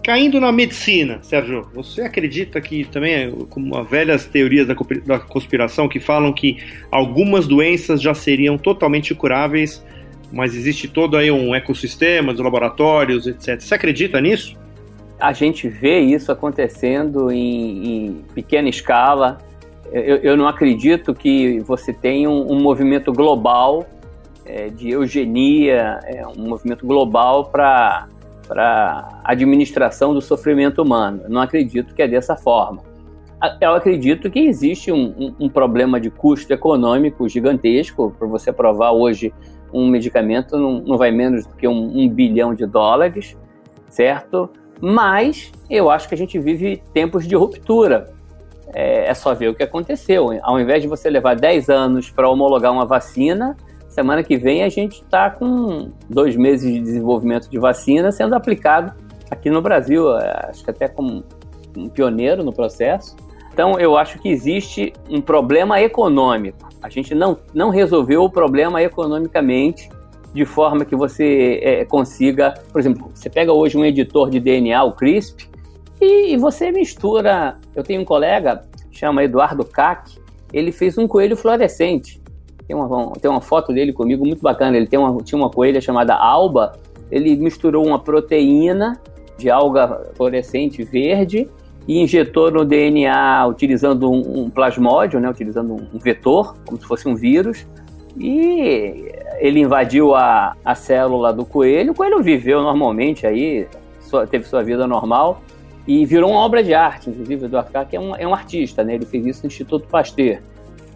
Caindo 0.02 0.40
na 0.40 0.50
medicina, 0.50 1.18
Sérgio, 1.22 1.68
você 1.74 2.00
acredita 2.00 2.60
que 2.60 2.84
também, 2.84 3.30
como 3.50 3.76
as 3.76 3.88
velhas 3.90 4.24
teorias 4.24 4.66
da 4.66 5.18
conspiração 5.18 5.86
que 5.86 6.00
falam 6.00 6.32
que 6.32 6.56
algumas 6.90 7.46
doenças 7.46 8.00
já 8.00 8.14
seriam 8.14 8.56
totalmente 8.56 9.14
curáveis, 9.14 9.84
mas 10.32 10.54
existe 10.54 10.88
todo 10.88 11.16
aí 11.16 11.30
um 11.30 11.54
ecossistema 11.54 12.32
dos 12.32 12.42
laboratórios, 12.42 13.26
etc. 13.26 13.60
Você 13.60 13.74
acredita 13.74 14.20
nisso? 14.20 14.56
A 15.20 15.32
gente 15.32 15.68
vê 15.68 15.98
isso 16.00 16.30
acontecendo 16.30 17.30
em, 17.30 18.06
em 18.06 18.12
pequena 18.34 18.68
escala. 18.68 19.38
Eu, 19.92 20.16
eu, 20.16 20.36
não 20.36 20.46
acredito 20.46 21.12
que 21.12 21.60
você 21.60 21.92
tenha 21.92 22.30
um, 22.30 22.52
um 22.52 22.60
movimento 22.60 23.12
global 23.12 23.86
é, 24.48 24.68
de 24.68 24.90
eugenia, 24.90 26.00
é, 26.04 26.26
um 26.26 26.48
movimento 26.48 26.86
global 26.86 27.46
para 27.46 28.08
para 28.48 29.20
administração 29.24 30.14
do 30.14 30.22
sofrimento 30.22 30.82
humano. 30.82 31.20
Eu 31.24 31.28
não 31.28 31.42
acredito 31.42 31.94
que 31.94 32.00
é 32.00 32.08
dessa 32.08 32.34
forma. 32.34 32.82
Eu 33.60 33.74
acredito 33.74 34.30
que 34.30 34.40
existe 34.40 34.90
um, 34.90 35.14
um, 35.18 35.34
um 35.40 35.48
problema 35.50 36.00
de 36.00 36.10
custo 36.10 36.50
econômico 36.50 37.28
gigantesco 37.28 38.10
para 38.18 38.26
você 38.26 38.50
provar 38.50 38.92
hoje 38.92 39.34
um 39.72 39.86
medicamento 39.86 40.56
não, 40.56 40.80
não 40.80 40.96
vai 40.96 41.10
menos 41.10 41.46
do 41.46 41.54
que 41.54 41.68
um, 41.68 41.98
um 41.98 42.08
bilhão 42.08 42.54
de 42.54 42.66
dólares, 42.66 43.36
certo? 43.88 44.48
Mas 44.80 45.52
eu 45.68 45.90
acho 45.90 46.08
que 46.08 46.14
a 46.14 46.18
gente 46.18 46.38
vive 46.38 46.82
tempos 46.94 47.26
de 47.26 47.36
ruptura. 47.36 48.12
É, 48.72 49.08
é 49.08 49.14
só 49.14 49.34
ver 49.34 49.48
o 49.48 49.54
que 49.54 49.62
aconteceu. 49.62 50.30
Ao 50.42 50.60
invés 50.60 50.82
de 50.82 50.88
você 50.88 51.08
levar 51.08 51.36
10 51.36 51.68
anos 51.68 52.10
para 52.10 52.28
homologar 52.28 52.72
uma 52.72 52.86
vacina, 52.86 53.56
semana 53.88 54.22
que 54.22 54.36
vem 54.36 54.62
a 54.62 54.68
gente 54.68 55.02
está 55.02 55.30
com 55.30 55.90
dois 56.08 56.36
meses 56.36 56.72
de 56.72 56.80
desenvolvimento 56.80 57.48
de 57.48 57.58
vacina 57.58 58.12
sendo 58.12 58.34
aplicado 58.34 58.92
aqui 59.30 59.50
no 59.50 59.60
Brasil, 59.60 60.16
é, 60.18 60.48
acho 60.50 60.64
que 60.64 60.70
até 60.70 60.88
como 60.88 61.24
um 61.76 61.88
pioneiro 61.88 62.42
no 62.42 62.52
processo. 62.52 63.16
Então, 63.52 63.78
eu 63.78 63.96
acho 63.96 64.18
que 64.20 64.28
existe 64.28 64.92
um 65.10 65.20
problema 65.20 65.80
econômico. 65.80 66.68
A 66.80 66.88
gente 66.88 67.14
não, 67.14 67.38
não 67.52 67.70
resolveu 67.70 68.22
o 68.22 68.30
problema 68.30 68.82
economicamente 68.82 69.90
de 70.32 70.44
forma 70.44 70.84
que 70.84 70.94
você 70.94 71.58
é, 71.62 71.84
consiga, 71.84 72.54
por 72.72 72.78
exemplo, 72.78 73.10
você 73.12 73.28
pega 73.28 73.52
hoje 73.52 73.76
um 73.76 73.84
editor 73.84 74.30
de 74.30 74.38
DNA, 74.38 74.82
o 74.84 74.92
CRISP, 74.92 75.48
e, 76.00 76.34
e 76.34 76.36
você 76.36 76.70
mistura. 76.70 77.58
Eu 77.74 77.82
tenho 77.82 78.02
um 78.02 78.04
colega, 78.04 78.62
chama 78.92 79.24
Eduardo 79.24 79.64
Cac, 79.64 80.16
ele 80.52 80.70
fez 80.70 80.96
um 80.96 81.08
coelho 81.08 81.36
fluorescente. 81.36 82.22
Tem 82.68 82.76
uma, 82.76 83.12
tem 83.14 83.30
uma 83.30 83.40
foto 83.40 83.72
dele 83.72 83.94
comigo 83.94 84.26
muito 84.26 84.42
bacana. 84.42 84.76
Ele 84.76 84.86
tem 84.86 84.98
uma, 84.98 85.16
tinha 85.22 85.40
uma 85.40 85.48
coelha 85.48 85.80
chamada 85.80 86.14
Alba. 86.14 86.72
Ele 87.10 87.34
misturou 87.36 87.86
uma 87.86 87.98
proteína 87.98 89.00
de 89.38 89.48
alga 89.48 90.12
fluorescente 90.14 90.84
verde 90.84 91.48
e 91.86 91.98
injetou 92.02 92.50
no 92.50 92.66
DNA 92.66 93.46
utilizando 93.46 94.10
um, 94.10 94.42
um 94.42 94.50
plasmódio, 94.50 95.18
né, 95.18 95.30
utilizando 95.30 95.74
um 95.74 95.98
vetor, 95.98 96.54
como 96.66 96.78
se 96.78 96.86
fosse 96.86 97.08
um 97.08 97.14
vírus. 97.14 97.66
E 98.18 99.10
ele 99.38 99.60
invadiu 99.60 100.14
a, 100.14 100.54
a 100.62 100.74
célula 100.74 101.32
do 101.32 101.46
coelho. 101.46 101.92
O 101.92 101.94
coelho 101.94 102.22
viveu 102.22 102.60
normalmente 102.60 103.26
aí, 103.26 103.66
teve 104.30 104.44
sua 104.44 104.62
vida 104.62 104.86
normal 104.86 105.40
e 105.86 106.04
virou 106.04 106.32
uma 106.32 106.40
obra 106.40 106.62
de 106.62 106.74
arte. 106.74 107.08
Inclusive, 107.08 107.44
o 107.44 107.46
Eduardo 107.46 107.70
Carr, 107.70 107.86
que 107.88 107.96
é 107.96 108.00
um, 108.00 108.14
é 108.14 108.26
um 108.26 108.34
artista, 108.34 108.84
né? 108.84 108.96
ele 108.96 109.06
fez 109.06 109.24
isso 109.24 109.42
no 109.44 109.46
Instituto 109.46 109.86
Pasteur. 109.88 110.40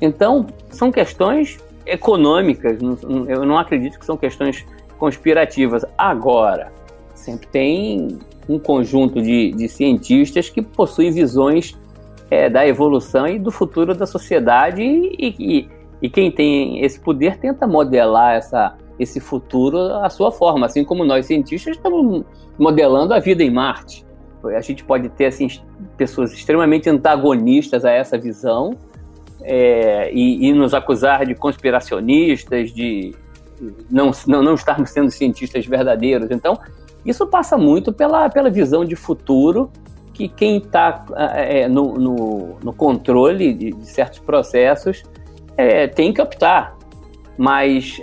Então, 0.03 0.49
são 0.69 0.91
questões 0.91 1.61
econômicas, 1.87 2.81
eu 2.83 3.47
não 3.47 3.57
acredito 3.57 4.01
que 4.01 4.05
são 4.05 4.17
questões 4.17 4.67
conspirativas. 4.99 5.85
Agora, 5.97 6.73
sempre 7.15 7.47
tem 7.47 8.19
um 8.49 8.59
conjunto 8.59 9.23
de, 9.23 9.53
de 9.53 9.69
cientistas 9.69 10.51
que 10.51 10.61
possuem 10.61 11.13
visões 11.13 11.79
é, 12.29 12.51
da 12.51 12.67
evolução 12.67 13.29
e 13.29 13.39
do 13.39 13.53
futuro 13.53 13.95
da 13.95 14.05
sociedade 14.05 14.83
e, 14.83 15.37
e, 15.39 15.69
e, 16.03 16.11
quem 16.11 16.33
tem 16.33 16.85
esse 16.85 16.99
poder 16.99 17.39
tenta 17.39 17.65
modelar 17.65 18.35
essa, 18.35 18.77
esse 18.99 19.21
futuro 19.21 19.79
à 19.79 20.11
sua 20.11 20.33
forma, 20.33 20.67
assim 20.67 20.85
como 20.85 21.05
nós 21.05 21.27
cientistas 21.27 21.77
estamos 21.77 22.25
modelando 22.59 23.15
a 23.15 23.21
vida 23.21 23.45
em 23.45 23.51
Marte. 23.51 24.05
A 24.45 24.61
gente 24.61 24.83
pode 24.83 25.09
ter 25.11 25.27
assim, 25.27 25.47
pessoas 25.97 26.33
extremamente 26.33 26.91
antagonistas 26.91 27.85
a 27.85 27.93
essa 27.93 28.19
visão, 28.19 28.77
é, 29.45 30.11
e, 30.13 30.49
e, 30.49 30.53
nos 30.53 30.75
acusar 30.75 31.27
de 31.27 31.35
conspiracionistas, 31.35 32.73
de 32.73 33.15
não, 33.91 34.11
não, 34.27 34.43
não 34.43 34.55
estarmos 34.55 34.91
sendo 34.91 35.11
cientistas 35.11 35.67
verdadeiros. 35.67 36.31
Então, 36.31 36.59
isso 37.05 37.27
passa 37.27 37.57
muito 37.57 37.93
pela, 37.93 38.29
pela 38.29 38.51
visão 38.51 38.85
de 38.85 38.97
futuro 38.97 39.71
que 40.13 40.29
quem 40.29 40.59
está 40.59 41.05
é, 41.35 41.69
no, 41.69 41.95
no, 41.95 42.59
no, 42.63 42.73
controle 42.73 43.55
de, 43.55 43.71
de 43.73 43.87
certos 43.87 44.19
processos 44.19 45.03
é, 45.57 45.87
tem 45.87 46.13
que 46.13 46.21
optar. 46.21 46.77
Mas 47.37 48.01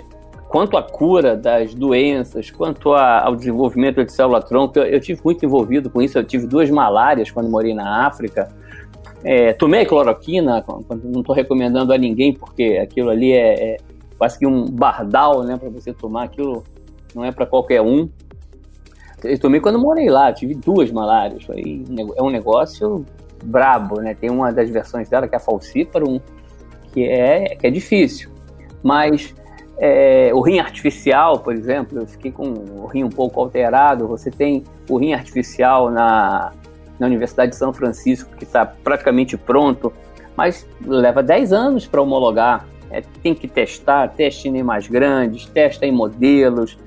quanto 0.48 0.76
à 0.76 0.82
cura 0.82 1.36
das 1.36 1.72
doenças, 1.72 2.50
quanto 2.50 2.92
a, 2.92 3.24
ao 3.24 3.36
desenvolvimento 3.36 4.04
de 4.04 4.12
célula-tronco, 4.12 4.78
eu, 4.78 4.84
eu 4.84 5.00
tive 5.00 5.20
muito 5.24 5.44
envolvido 5.44 5.88
com 5.88 6.02
isso. 6.02 6.18
Eu 6.18 6.24
tive 6.24 6.46
duas 6.46 6.68
malárias 6.68 7.30
quando 7.30 7.48
morei 7.48 7.74
na 7.74 8.06
África. 8.06 8.48
É, 9.22 9.52
tomei 9.52 9.84
cloroquina, 9.84 10.64
não 11.04 11.20
estou 11.20 11.34
recomendando 11.34 11.92
a 11.92 11.98
ninguém, 11.98 12.32
porque 12.32 12.78
aquilo 12.82 13.10
ali 13.10 13.32
é, 13.32 13.74
é 13.74 13.76
quase 14.16 14.38
que 14.38 14.46
um 14.46 14.64
bardal 14.66 15.42
né, 15.42 15.56
para 15.56 15.68
você 15.68 15.92
tomar, 15.92 16.24
aquilo 16.24 16.64
não 17.14 17.24
é 17.24 17.32
para 17.32 17.46
qualquer 17.46 17.82
um. 17.82 18.08
Eu 19.22 19.38
tomei 19.38 19.60
quando 19.60 19.78
morei 19.78 20.08
lá, 20.08 20.32
tive 20.32 20.54
duas 20.54 20.90
malárias, 20.90 21.46
é 21.48 22.22
um 22.22 22.30
negócio 22.30 23.04
brabo, 23.44 24.00
né? 24.00 24.14
Tem 24.14 24.30
uma 24.30 24.50
das 24.52 24.70
versões 24.70 25.08
dela 25.08 25.28
que 25.28 25.34
é 25.34 25.38
a 25.38 25.40
falciparum, 25.40 26.20
que 26.92 27.04
é, 27.04 27.56
que 27.56 27.66
é 27.66 27.70
difícil, 27.70 28.30
mas 28.82 29.34
é, 29.78 30.30
o 30.34 30.40
rim 30.40 30.58
artificial, 30.58 31.38
por 31.38 31.54
exemplo, 31.54 31.98
eu 31.98 32.06
fiquei 32.06 32.30
com 32.30 32.44
o 32.44 32.86
rim 32.86 33.04
um 33.04 33.08
pouco 33.08 33.40
alterado, 33.40 34.06
você 34.06 34.30
tem 34.30 34.64
o 34.88 34.98
rim 34.98 35.12
artificial 35.12 35.90
na, 35.90 36.52
na 37.00 37.06
Universidade 37.06 37.52
de 37.52 37.56
São 37.56 37.72
Francisco, 37.72 38.36
que 38.36 38.44
está 38.44 38.64
praticamente 38.64 39.36
pronto, 39.36 39.90
mas 40.36 40.66
leva 40.86 41.22
10 41.22 41.52
anos 41.52 41.86
para 41.86 42.00
homologar. 42.00 42.66
É, 42.90 43.02
tem 43.22 43.34
que 43.34 43.48
testar, 43.48 44.08
teste 44.08 44.48
em 44.48 44.62
mais 44.62 44.86
grandes, 44.86 45.46
testa 45.46 45.86
em 45.86 45.92
modelos. 45.92 46.78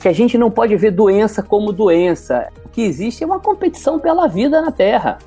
Que 0.00 0.08
a 0.08 0.12
gente 0.12 0.38
não 0.38 0.50
pode 0.50 0.74
ver 0.76 0.92
doença 0.92 1.42
como 1.42 1.72
doença. 1.72 2.48
O 2.64 2.68
que 2.68 2.80
existe 2.80 3.22
é 3.22 3.26
uma 3.26 3.40
competição 3.40 3.98
pela 3.98 4.26
vida 4.26 4.62
na 4.62 4.70
Terra. 4.70 5.18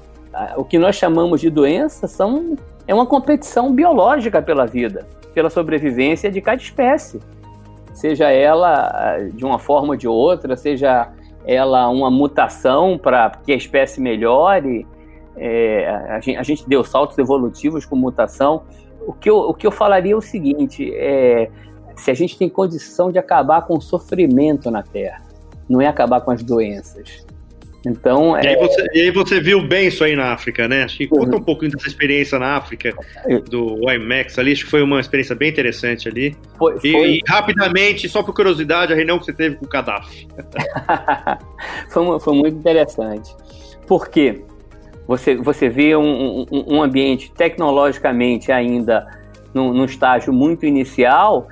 O 0.56 0.64
que 0.64 0.80
nós 0.80 0.96
chamamos 0.96 1.42
de 1.42 1.50
doença 1.50 2.08
são, 2.08 2.56
é 2.88 2.96
uma 2.96 3.06
competição 3.06 3.74
biológica 3.74 4.42
pela 4.42 4.66
vida, 4.66 5.06
pela 5.34 5.50
sobrevivência 5.50 6.32
de 6.32 6.40
cada 6.40 6.62
espécie. 6.62 7.20
Seja 7.94 8.30
ela 8.30 8.90
ah, 8.94 9.18
de 9.34 9.44
uma 9.44 9.60
forma 9.60 9.90
ou 9.90 9.96
de 9.98 10.08
outra, 10.08 10.56
seja 10.56 11.10
ela 11.46 11.90
uma 11.90 12.10
mutação 12.12 12.98
para 12.98 13.30
que 13.44 13.52
a 13.52 13.56
espécie 13.56 14.00
melhore. 14.00 14.88
É, 15.36 15.90
a, 15.90 16.20
gente, 16.20 16.38
a, 16.38 16.44
gente, 16.44 16.70
deu 16.70 16.84
saltos 16.84 17.18
evolutivos 17.18 17.86
com 17.86 17.96
mutação. 17.96 18.64
O 19.08 19.14
que 19.14 19.30
eu, 19.30 19.38
o 19.38 19.54
que 19.54 19.66
eu 19.66 19.72
falaria 19.72 20.14
é 20.14 20.16
o 20.16 20.22
seguinte: 20.22 20.92
é, 20.94 21.50
se 21.96 22.12
a 22.12 22.14
gente 22.14 22.38
tem 22.38 22.50
condição 22.50 23.12
de 23.12 23.18
acabar 23.18 23.62
com 23.64 23.78
o 23.78 23.82
sofrimento 23.82 24.70
na 24.70 24.84
Terra, 24.84 25.24
não 25.68 25.82
é 25.82 25.88
acabar 25.88 26.22
com 26.22 26.32
as 26.32 26.44
doenças. 26.44 27.26
Então, 27.86 28.38
e, 28.38 28.48
aí 28.48 28.54
é... 28.54 28.58
você, 28.58 28.88
e 28.94 29.02
aí 29.02 29.12
você 29.12 29.40
viu 29.40 29.68
bem 29.68 29.88
isso 29.88 30.04
aí 30.04 30.16
na 30.16 30.34
África, 30.34 30.68
né? 30.68 30.84
Acho 30.84 30.98
que 30.98 31.08
conta 31.08 31.36
um 31.36 31.42
pouquinho 31.42 31.72
dessa 31.72 31.88
experiência 31.88 32.38
na 32.38 32.56
África, 32.56 32.94
do 33.50 33.92
IMAX 33.92 34.38
ali, 34.38 34.52
acho 34.52 34.66
que 34.66 34.70
foi 34.70 34.84
uma 34.84 35.00
experiência 35.00 35.36
bem 35.36 35.50
interessante 35.50 36.08
ali. 36.08 36.36
Foi, 36.58 36.80
foi... 36.80 36.90
E, 36.90 37.18
e, 37.18 37.22
rapidamente, 37.28 38.08
só 38.08 38.22
por 38.22 38.36
curiosidade, 38.36 38.94
a 38.94 38.96
reunião 38.96 39.18
que 39.18 39.26
você 39.26 39.34
teve 39.34 39.56
com 39.56 39.66
o 39.66 39.70
Gaddafi. 39.70 40.28
foi, 41.90 42.20
foi 42.20 42.36
muito 42.36 42.58
interessante. 42.58 43.36
Por 43.88 44.10
quê? 44.10 44.44
Você, 45.08 45.36
você 45.36 45.68
vê 45.68 45.96
um, 45.96 46.46
um, 46.52 46.76
um 46.76 46.82
ambiente 46.84 47.32
tecnologicamente 47.32 48.52
ainda 48.52 49.08
num, 49.54 49.74
num, 49.74 49.86
estágio 49.86 50.32
muito 50.32 50.66
inicial, 50.66 51.48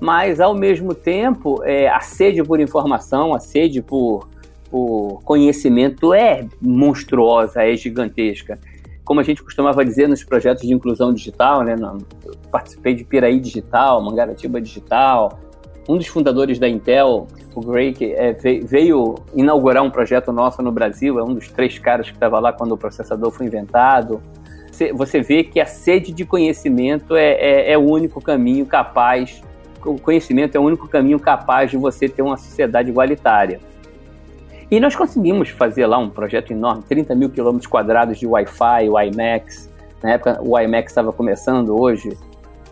mas 0.00 0.40
ao 0.40 0.54
mesmo 0.54 0.94
tempo 0.94 1.62
é, 1.62 1.88
a 1.88 2.00
sede 2.00 2.42
por 2.42 2.58
informação, 2.58 3.34
a 3.34 3.38
sede 3.38 3.82
por 3.82 4.28
o 4.76 5.20
conhecimento 5.24 6.12
é 6.12 6.48
monstruosa, 6.60 7.62
é 7.62 7.76
gigantesca. 7.76 8.58
Como 9.04 9.20
a 9.20 9.22
gente 9.22 9.40
costumava 9.40 9.84
dizer 9.84 10.08
nos 10.08 10.24
projetos 10.24 10.66
de 10.66 10.74
inclusão 10.74 11.14
digital, 11.14 11.62
né? 11.62 11.76
Eu 12.24 12.32
participei 12.50 12.92
de 12.92 13.04
Piraí 13.04 13.38
Digital, 13.38 14.02
Mangaratiba 14.02 14.60
Digital. 14.60 15.38
Um 15.88 15.96
dos 15.96 16.08
fundadores 16.08 16.58
da 16.58 16.68
Intel, 16.68 17.28
o 17.54 17.60
Gray, 17.60 17.94
é, 18.00 18.32
veio 18.64 19.14
inaugurar 19.32 19.84
um 19.84 19.90
projeto 19.90 20.32
nosso 20.32 20.60
no 20.60 20.72
Brasil, 20.72 21.20
é 21.20 21.22
um 21.22 21.34
dos 21.34 21.48
três 21.50 21.78
caras 21.78 22.08
que 22.08 22.16
estava 22.16 22.40
lá 22.40 22.52
quando 22.52 22.72
o 22.72 22.76
processador 22.76 23.30
foi 23.30 23.46
inventado. 23.46 24.20
você 24.92 25.20
vê 25.20 25.44
que 25.44 25.60
a 25.60 25.66
sede 25.66 26.10
de 26.10 26.24
conhecimento 26.24 27.14
é, 27.14 27.34
é, 27.34 27.72
é 27.72 27.78
o 27.78 27.82
único 27.82 28.20
caminho 28.20 28.66
capaz, 28.66 29.40
o 29.86 30.00
conhecimento 30.00 30.56
é 30.56 30.58
o 30.58 30.64
único 30.64 30.88
caminho 30.88 31.20
capaz 31.20 31.70
de 31.70 31.76
você 31.76 32.08
ter 32.08 32.22
uma 32.22 32.36
sociedade 32.36 32.90
igualitária. 32.90 33.60
E 34.70 34.80
nós 34.80 34.96
conseguimos 34.96 35.50
fazer 35.50 35.86
lá 35.86 35.98
um 35.98 36.08
projeto 36.08 36.52
enorme, 36.52 36.82
30 36.88 37.14
mil 37.14 37.30
quilômetros 37.30 37.66
quadrados 37.66 38.18
de 38.18 38.26
Wi-Fi, 38.26 38.88
WiMAX. 38.88 39.70
Na 40.02 40.12
época 40.12 40.40
o 40.42 40.56
WiMAX 40.56 40.90
estava 40.90 41.12
começando, 41.12 41.78
hoje 41.78 42.16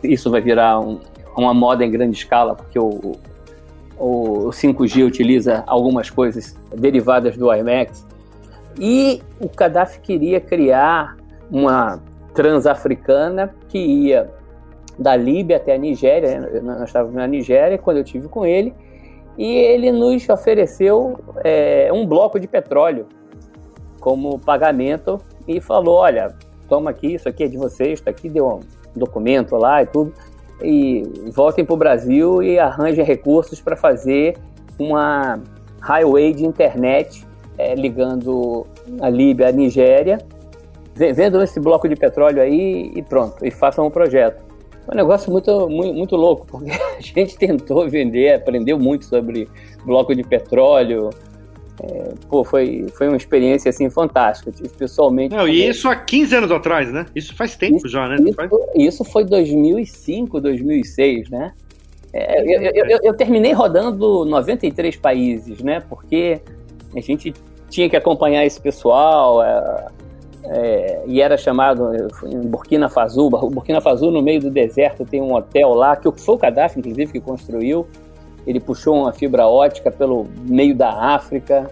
isso 0.02 0.30
vai 0.30 0.40
virar 0.40 0.80
um, 0.80 1.00
uma 1.36 1.54
moda 1.54 1.84
em 1.84 1.90
grande 1.90 2.16
escala, 2.16 2.54
porque 2.54 2.78
o, 2.78 3.12
o 3.98 4.48
5G 4.50 5.06
utiliza 5.06 5.62
algumas 5.66 6.10
coisas 6.10 6.56
derivadas 6.74 7.36
do 7.36 7.48
WiMAX. 7.48 8.06
E 8.78 9.22
o 9.38 9.48
Gaddafi 9.54 10.00
queria 10.00 10.40
criar 10.40 11.16
uma 11.50 12.00
transafricana 12.34 13.54
que 13.68 13.78
ia 13.78 14.30
da 14.98 15.14
Líbia 15.14 15.56
até 15.56 15.74
a 15.74 15.78
Nigéria. 15.78 16.40
Né? 16.40 16.60
Nós 16.60 16.84
estávamos 16.84 17.14
na 17.14 17.26
Nigéria 17.26 17.76
quando 17.76 17.98
eu 17.98 18.04
tive 18.04 18.28
com 18.28 18.46
ele 18.46 18.74
e 19.36 19.54
ele 19.54 19.90
nos 19.90 20.28
ofereceu 20.28 21.18
é, 21.42 21.90
um 21.92 22.06
bloco 22.06 22.38
de 22.38 22.46
petróleo 22.46 23.06
como 24.00 24.38
pagamento 24.38 25.18
e 25.46 25.60
falou: 25.60 25.96
olha, 25.96 26.34
toma 26.68 26.90
aqui, 26.90 27.14
isso 27.14 27.28
aqui 27.28 27.44
é 27.44 27.48
de 27.48 27.56
vocês, 27.56 27.94
está 27.94 28.10
aqui, 28.10 28.28
deu 28.28 28.46
um 28.46 28.60
documento 28.94 29.56
lá 29.56 29.82
e 29.82 29.86
tudo, 29.86 30.12
e 30.62 31.02
voltem 31.32 31.64
para 31.64 31.74
o 31.74 31.76
Brasil 31.76 32.42
e 32.42 32.58
arranjem 32.58 33.04
recursos 33.04 33.60
para 33.60 33.76
fazer 33.76 34.36
uma 34.78 35.40
highway 35.80 36.32
de 36.32 36.44
internet 36.44 37.26
é, 37.58 37.74
ligando 37.74 38.66
a 39.00 39.08
Líbia 39.08 39.48
à 39.48 39.52
Nigéria 39.52 40.18
vendam 40.94 41.42
esse 41.42 41.58
bloco 41.58 41.88
de 41.88 41.96
petróleo 41.96 42.42
aí 42.42 42.92
e 42.94 43.02
pronto, 43.02 43.44
e 43.44 43.50
façam 43.50 43.86
um 43.86 43.90
projeto. 43.90 44.44
É 44.88 44.92
um 44.92 44.96
negócio 44.96 45.30
muito, 45.30 45.68
muito, 45.68 45.94
muito 45.94 46.16
louco, 46.16 46.46
porque 46.46 46.70
a 46.98 47.00
gente 47.00 47.36
tentou 47.36 47.88
vender, 47.88 48.34
aprendeu 48.34 48.78
muito 48.78 49.04
sobre 49.04 49.48
bloco 49.84 50.14
de 50.14 50.22
petróleo, 50.22 51.10
é, 51.82 52.12
pô, 52.28 52.44
foi, 52.44 52.86
foi 52.94 53.08
uma 53.08 53.16
experiência 53.16 53.68
assim 53.68 53.88
fantástica. 53.90 54.52
Pessoalmente. 54.78 55.34
Não, 55.34 55.48
e 55.48 55.68
isso 55.68 55.88
há 55.88 55.96
15 55.96 56.36
anos 56.36 56.50
atrás, 56.52 56.92
né? 56.92 57.06
Isso 57.14 57.34
faz 57.34 57.56
tempo 57.56 57.78
isso, 57.78 57.88
já, 57.88 58.08
né? 58.08 58.16
Isso, 58.16 58.36
isso, 58.76 59.04
foi 59.04 59.24
2005, 59.24 60.40
2006, 60.40 61.30
né? 61.30 61.52
É, 62.12 62.40
eu, 62.40 62.62
eu, 62.62 62.86
eu, 62.86 62.98
eu, 63.02 63.14
terminei 63.14 63.52
rodando 63.52 64.24
93 64.24 64.96
países, 64.96 65.62
né? 65.62 65.82
Porque 65.88 66.40
a 66.94 67.00
gente 67.00 67.32
tinha 67.70 67.88
que 67.88 67.96
acompanhar 67.96 68.44
esse 68.44 68.60
pessoal. 68.60 69.42
É, 69.42 69.86
é, 70.54 71.02
e 71.06 71.22
era 71.22 71.36
chamado 71.38 71.90
em 72.26 72.40
Burkina 72.40 72.88
Faso. 72.88 73.30
Burkina 73.50 73.80
Faso, 73.80 74.10
no 74.10 74.20
meio 74.20 74.40
do 74.40 74.50
deserto, 74.50 75.04
tem 75.04 75.20
um 75.20 75.34
hotel 75.34 75.70
lá, 75.70 75.96
que 75.96 76.10
foi 76.20 76.34
o 76.34 76.38
Gaddafi, 76.38 76.78
inclusive, 76.78 77.12
que 77.12 77.20
construiu. 77.20 77.86
Ele 78.46 78.60
puxou 78.60 78.96
uma 78.96 79.12
fibra 79.12 79.46
ótica 79.46 79.90
pelo 79.90 80.26
meio 80.46 80.74
da 80.74 80.90
África 80.90 81.70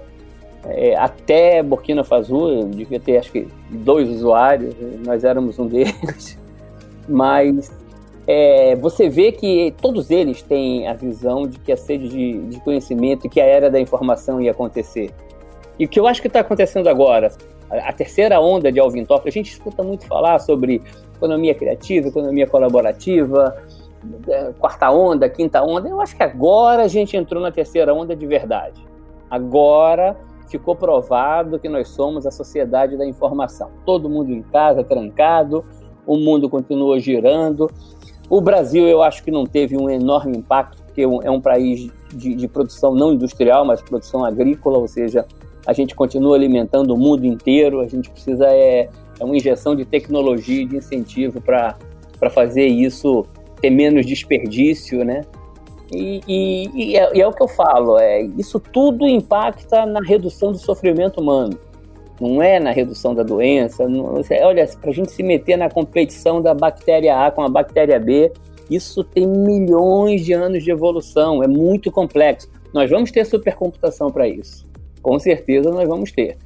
é, 0.64 0.96
até 0.96 1.62
Burkina 1.62 2.02
Faso. 2.02 2.64
Devia 2.66 3.00
ter, 3.00 3.18
acho 3.18 3.30
que, 3.32 3.48
dois 3.70 4.08
usuários, 4.08 4.74
nós 5.04 5.24
éramos 5.24 5.58
um 5.58 5.66
deles. 5.66 6.38
Mas 7.08 7.70
é, 8.26 8.76
você 8.76 9.08
vê 9.08 9.32
que 9.32 9.74
todos 9.80 10.10
eles 10.10 10.40
têm 10.40 10.86
a 10.86 10.94
visão 10.94 11.46
de 11.46 11.58
que 11.58 11.72
a 11.72 11.76
sede 11.76 12.08
de, 12.08 12.38
de 12.46 12.60
conhecimento 12.60 13.26
e 13.26 13.28
que 13.28 13.40
a 13.40 13.44
era 13.44 13.68
da 13.68 13.80
informação 13.80 14.40
ia 14.40 14.52
acontecer. 14.52 15.10
E 15.78 15.84
o 15.84 15.88
que 15.88 15.98
eu 15.98 16.06
acho 16.06 16.20
que 16.22 16.28
está 16.28 16.40
acontecendo 16.40 16.88
agora, 16.88 17.32
a 17.70 17.92
terceira 17.92 18.40
onda 18.40 18.72
de 18.72 18.80
Alvin 18.80 19.04
Toffler, 19.04 19.28
a 19.28 19.32
gente 19.32 19.52
escuta 19.52 19.82
muito 19.82 20.06
falar 20.06 20.38
sobre 20.40 20.82
economia 21.14 21.54
criativa, 21.54 22.08
economia 22.08 22.46
colaborativa, 22.46 23.56
é, 24.28 24.52
quarta 24.58 24.90
onda, 24.90 25.28
quinta 25.28 25.62
onda. 25.62 25.88
Eu 25.88 26.00
acho 26.00 26.16
que 26.16 26.22
agora 26.22 26.82
a 26.82 26.88
gente 26.88 27.16
entrou 27.16 27.42
na 27.42 27.52
terceira 27.52 27.94
onda 27.94 28.16
de 28.16 28.26
verdade. 28.26 28.84
Agora 29.30 30.16
ficou 30.48 30.74
provado 30.74 31.58
que 31.58 31.68
nós 31.68 31.88
somos 31.88 32.26
a 32.26 32.30
sociedade 32.30 32.96
da 32.96 33.06
informação. 33.06 33.70
Todo 33.86 34.08
mundo 34.10 34.32
em 34.32 34.42
casa, 34.42 34.82
trancado, 34.82 35.64
o 36.04 36.16
mundo 36.16 36.50
continua 36.50 36.98
girando. 36.98 37.70
O 38.28 38.40
Brasil, 38.40 38.88
eu 38.88 39.02
acho 39.02 39.22
que 39.22 39.30
não 39.30 39.44
teve 39.44 39.76
um 39.76 39.88
enorme 39.88 40.36
impacto, 40.36 40.82
porque 40.82 41.02
é 41.02 41.06
um 41.06 41.36
é 41.36 41.40
país 41.40 41.90
de, 42.12 42.34
de 42.34 42.48
produção 42.48 42.94
não 42.94 43.12
industrial, 43.12 43.64
mas 43.64 43.80
produção 43.80 44.24
agrícola, 44.24 44.78
ou 44.78 44.88
seja, 44.88 45.24
a 45.70 45.72
gente 45.72 45.94
continua 45.94 46.34
alimentando 46.34 46.92
o 46.92 46.98
mundo 46.98 47.24
inteiro, 47.24 47.80
a 47.80 47.86
gente 47.86 48.10
precisa 48.10 48.44
é, 48.48 48.88
é 49.20 49.24
uma 49.24 49.36
injeção 49.36 49.76
de 49.76 49.84
tecnologia 49.84 50.62
e 50.62 50.66
de 50.66 50.76
incentivo 50.76 51.40
para 51.40 51.76
fazer 52.30 52.66
isso 52.66 53.24
ter 53.60 53.70
menos 53.70 54.04
desperdício, 54.04 55.04
né? 55.04 55.20
E, 55.92 56.20
e, 56.26 56.70
e, 56.74 56.96
é, 56.96 57.10
e, 57.14 57.20
é, 57.20 57.26
o 57.26 57.32
que 57.32 57.42
eu 57.42 57.46
falo, 57.46 57.98
é, 57.98 58.22
isso 58.36 58.58
tudo 58.58 59.06
impacta 59.06 59.86
na 59.86 60.00
redução 60.00 60.50
do 60.50 60.58
sofrimento 60.58 61.20
humano, 61.20 61.56
não 62.20 62.42
é 62.42 62.58
na 62.58 62.72
redução 62.72 63.14
da 63.14 63.22
doença. 63.22 63.88
Não, 63.88 64.20
olha, 64.42 64.68
para 64.80 64.90
a 64.90 64.92
gente 64.92 65.12
se 65.12 65.22
meter 65.22 65.56
na 65.56 65.70
competição 65.70 66.42
da 66.42 66.52
bactéria 66.52 67.26
A 67.26 67.30
com 67.30 67.42
a 67.42 67.48
bactéria 67.48 67.98
B, 68.00 68.32
isso 68.68 69.04
tem 69.04 69.24
milhões 69.24 70.24
de 70.24 70.32
anos 70.32 70.64
de 70.64 70.70
evolução, 70.72 71.44
é 71.44 71.46
muito 71.46 71.92
complexo. 71.92 72.48
Nós 72.74 72.90
vamos 72.90 73.12
ter 73.12 73.24
supercomputação 73.24 74.10
para 74.10 74.26
isso 74.28 74.69
com 75.02 75.18
certeza 75.18 75.70
nós 75.70 75.88
vamos 75.88 76.12
ter. 76.12 76.36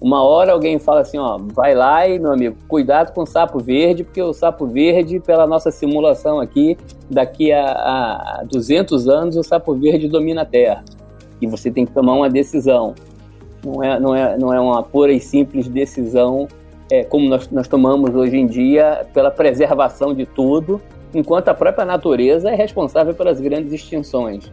Uma 0.00 0.22
hora 0.22 0.52
alguém 0.52 0.78
fala 0.78 1.00
assim, 1.00 1.18
ó, 1.18 1.38
vai 1.38 1.74
lá 1.74 2.06
e, 2.06 2.18
meu 2.18 2.32
amigo, 2.32 2.56
cuidado 2.68 3.14
com 3.14 3.22
o 3.22 3.26
sapo 3.26 3.58
verde, 3.58 4.04
porque 4.04 4.20
o 4.20 4.32
sapo 4.32 4.66
verde, 4.66 5.20
pela 5.20 5.46
nossa 5.46 5.70
simulação 5.70 6.38
aqui, 6.38 6.76
daqui 7.10 7.50
a, 7.50 7.62
a 7.62 8.44
200 8.44 9.08
anos, 9.08 9.36
o 9.36 9.42
sapo 9.42 9.74
verde 9.74 10.06
domina 10.06 10.42
a 10.42 10.44
Terra. 10.44 10.84
E 11.40 11.46
você 11.46 11.70
tem 11.70 11.86
que 11.86 11.92
tomar 11.92 12.12
uma 12.12 12.28
decisão. 12.28 12.94
Não 13.64 13.82
é, 13.82 13.98
não 13.98 14.14
é, 14.14 14.38
não 14.38 14.52
é 14.52 14.60
uma 14.60 14.82
pura 14.82 15.12
e 15.12 15.20
simples 15.20 15.66
decisão 15.66 16.46
é, 16.90 17.04
como 17.04 17.28
nós, 17.28 17.50
nós 17.50 17.68
tomamos 17.68 18.14
hoje 18.14 18.36
em 18.36 18.46
dia 18.46 19.06
pela 19.12 19.30
preservação 19.30 20.14
de 20.14 20.24
tudo, 20.24 20.80
enquanto 21.14 21.48
a 21.48 21.54
própria 21.54 21.84
natureza 21.84 22.50
é 22.50 22.54
responsável 22.54 23.14
pelas 23.14 23.40
grandes 23.40 23.72
extinções. 23.72 24.50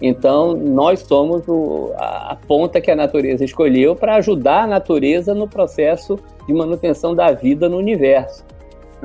Então, 0.00 0.54
nós 0.54 1.00
somos 1.00 1.46
o, 1.48 1.92
a, 1.96 2.32
a, 2.32 2.36
ponta 2.36 2.80
que 2.80 2.90
a 2.90 2.96
natureza 2.96 3.44
escolheu 3.44 3.96
para 3.96 4.16
ajudar 4.16 4.64
a 4.64 4.66
natureza 4.66 5.34
no 5.34 5.48
processo 5.48 6.18
de 6.46 6.52
manutenção 6.52 7.14
da 7.14 7.32
vida 7.32 7.68
no 7.68 7.78
universo. 7.78 8.44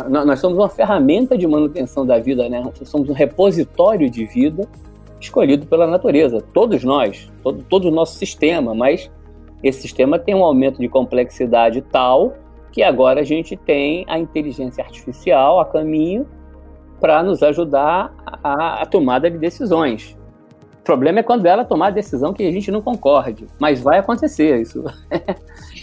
Nós, 0.10 0.26
nós 0.26 0.40
somos 0.40 0.58
uma 0.58 0.70
ferramenta 0.70 1.38
de 1.38 1.48
manutenção 1.48 2.06
da 2.06 2.20
vida, 2.20 2.50
né? 2.50 2.64
Somos 2.84 3.10
um 3.10 3.14
repositório 3.14 4.10
de 4.10 4.26
vida 4.26 4.68
escolhido 5.20 5.66
pela 5.66 5.88
natureza. 5.88 6.44
Todos 6.54 6.84
nós, 6.84 7.32
todo, 7.42 7.64
todo 7.64 7.88
o 7.88 7.92
nosso 7.92 8.18
sistema, 8.18 8.76
mas 8.76 9.10
esse 9.64 9.82
sistema 9.82 10.20
tem 10.20 10.36
um 10.36 10.44
aumento 10.44 10.80
de 10.80 10.90
complexidade 10.90 11.82
tal 11.82 12.34
que 12.72 12.82
agora 12.82 13.20
a 13.22 13.24
gente 13.24 13.56
tem 13.56 14.06
a 14.08 14.18
inteligência 14.18 14.84
artificial 14.84 15.60
a 15.60 15.66
caminho 15.66 16.26
para 17.00 17.22
nos 17.22 17.44
ajudar 17.44 18.14
a, 18.26 18.82
a 18.82 18.86
tomada 18.86 19.30
de 19.30 19.38
decisões. 19.38 20.18
O 20.82 20.84
problema 20.84 21.20
é 21.20 21.24
quando 21.24 21.46
ela 21.46 21.64
tomar 21.64 21.88
a 21.88 21.92
decisão 21.92 22.34
que 22.34 22.44
a 22.44 22.52
gente 22.52 22.72
não 22.72 22.82
concorde, 22.82 23.46
mas 23.60 23.82
vai 23.84 24.00
acontecer 24.00 24.60
isso. 24.60 24.84